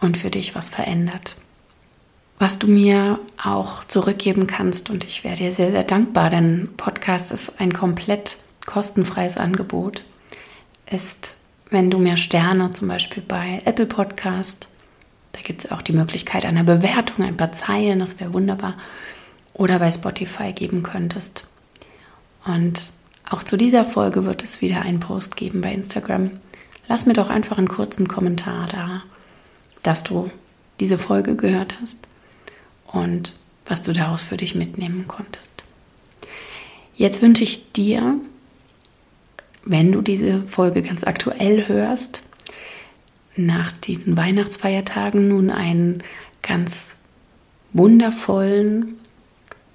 und 0.01 0.17
für 0.17 0.31
dich 0.31 0.55
was 0.55 0.71
verändert. 0.71 1.37
Was 2.39 2.59
du 2.59 2.69
mir 2.69 3.21
auch 3.37 3.85
zurückgeben 3.85 4.47
kannst, 4.47 4.89
und 4.89 5.05
ich 5.05 5.23
wäre 5.23 5.37
dir 5.37 5.53
sehr, 5.53 5.73
sehr 5.73 5.85
dankbar, 5.85 6.31
denn 6.31 6.71
Podcast 6.79 7.33
ist 7.33 7.61
ein 7.61 7.75
komplett 7.75 8.39
kostenfreies 8.65 9.37
Angebot, 9.37 10.05
ist, 10.91 11.37
wenn 11.69 11.91
du 11.91 11.99
mir 11.99 12.17
Sterne 12.17 12.71
zum 12.71 12.89
Beispiel 12.89 13.23
bei 13.23 13.61
Apple 13.67 13.85
Podcast, 13.85 14.69
da 15.33 15.43
gibt 15.43 15.67
es 15.67 15.71
auch 15.71 15.83
die 15.83 15.93
Möglichkeit 15.93 16.47
einer 16.47 16.65
Bewertung, 16.65 17.27
ein 17.27 17.37
paar 17.37 17.53
Zeilen, 17.53 17.99
das 17.99 18.19
wäre 18.21 18.33
wunderbar, 18.33 18.73
oder 19.53 19.79
bei 19.81 19.91
Spotify 19.91 20.55
geben 20.55 20.83
könntest. 20.83 21.47
Und 22.47 22.91
auch 23.29 23.43
zu 23.43 23.59
dieser 23.59 23.85
Folge 23.85 24.25
wird 24.25 24.43
es 24.43 24.63
wieder 24.63 24.81
einen 24.81 25.01
Post 25.01 25.37
geben 25.37 25.61
bei 25.61 25.75
Instagram, 25.75 26.31
lass 26.89 27.07
mir 27.07 27.13
doch 27.13 27.31
einfach 27.31 27.59
einen 27.59 27.69
kurzen 27.69 28.09
Kommentar 28.09 28.67
da, 28.67 29.03
dass 29.83 30.05
du 30.05 30.31
diese 30.81 30.99
Folge 30.99 31.37
gehört 31.37 31.79
hast 31.81 31.99
und 32.87 33.39
was 33.65 33.83
du 33.83 33.93
daraus 33.93 34.23
für 34.23 34.37
dich 34.37 34.55
mitnehmen 34.55 35.07
konntest. 35.09 35.65
Jetzt 36.95 37.23
wünsche 37.23 37.43
ich 37.43 37.73
dir, 37.73 38.15
wenn 39.65 39.93
du 39.93 40.01
diese 40.01 40.43
Folge 40.43 40.83
ganz 40.83 41.05
aktuell 41.05 41.69
hörst, 41.69 42.23
nach 43.37 43.73
diesen 43.73 44.17
Weihnachtsfeiertagen 44.17 45.29
nun 45.29 45.51
einen 45.51 46.03
ganz 46.43 46.95
wundervollen, 47.73 48.99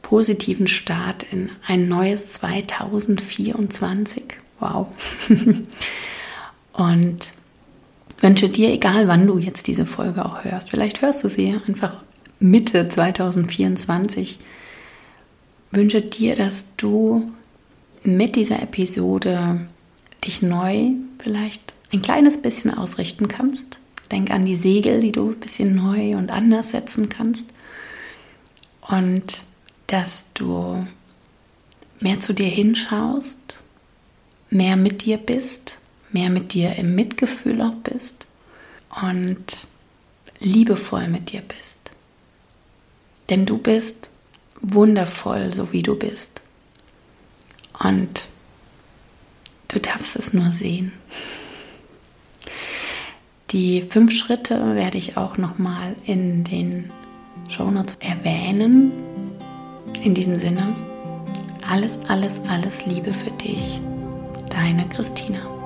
positiven 0.01 0.67
Start 0.67 1.23
in 1.31 1.49
ein 1.67 1.87
neues 1.87 2.27
2024. 2.33 4.23
Wow. 4.59 4.87
Und 6.73 7.33
wünsche 8.19 8.49
dir, 8.49 8.71
egal 8.71 9.07
wann 9.07 9.27
du 9.27 9.37
jetzt 9.37 9.67
diese 9.67 9.85
Folge 9.85 10.25
auch 10.25 10.43
hörst, 10.43 10.69
vielleicht 10.69 11.01
hörst 11.01 11.23
du 11.23 11.27
sie 11.27 11.59
einfach 11.67 12.01
Mitte 12.39 12.87
2024, 12.87 14.39
wünsche 15.71 16.01
dir, 16.01 16.35
dass 16.35 16.65
du 16.77 17.31
mit 18.03 18.35
dieser 18.35 18.61
Episode 18.61 19.67
dich 20.25 20.41
neu 20.41 20.91
vielleicht 21.19 21.73
ein 21.93 22.01
kleines 22.01 22.41
bisschen 22.41 22.73
ausrichten 22.73 23.27
kannst. 23.27 23.79
Denk 24.11 24.31
an 24.31 24.45
die 24.45 24.55
Segel, 24.55 25.01
die 25.01 25.11
du 25.11 25.29
ein 25.29 25.39
bisschen 25.39 25.75
neu 25.75 26.17
und 26.17 26.31
anders 26.31 26.71
setzen 26.71 27.09
kannst. 27.09 27.47
Und 28.81 29.43
dass 29.87 30.25
du 30.33 30.85
mehr 31.99 32.19
zu 32.19 32.33
dir 32.33 32.47
hinschaust, 32.47 33.63
mehr 34.49 34.75
mit 34.75 35.05
dir 35.05 35.17
bist, 35.17 35.77
mehr 36.13 36.29
mit 36.29 36.53
dir 36.53 36.75
im 36.77 36.95
Mitgefühl 36.95 37.61
auch 37.61 37.75
bist 37.75 38.27
und 39.01 39.67
liebevoll 40.39 41.07
mit 41.07 41.31
dir 41.31 41.41
bist. 41.41 41.79
Denn 43.29 43.45
du 43.45 43.57
bist 43.57 44.09
wundervoll, 44.61 45.53
so 45.53 45.71
wie 45.71 45.83
du 45.83 45.95
bist. 45.95 46.41
Und 47.79 48.27
du 49.69 49.79
darfst 49.79 50.15
es 50.15 50.33
nur 50.33 50.49
sehen. 50.49 50.91
Die 53.51 53.81
fünf 53.81 54.13
Schritte 54.13 54.75
werde 54.75 54.97
ich 54.97 55.17
auch 55.17 55.37
nochmal 55.37 55.95
in 56.05 56.43
den 56.43 56.89
Shownotes 57.49 57.97
erwähnen. 57.99 58.91
In 60.03 60.13
diesem 60.13 60.39
Sinne, 60.39 60.73
alles, 61.67 61.99
alles, 62.07 62.39
alles 62.47 62.85
Liebe 62.85 63.11
für 63.11 63.31
dich. 63.31 63.79
Deine 64.49 64.87
Christina. 64.87 65.60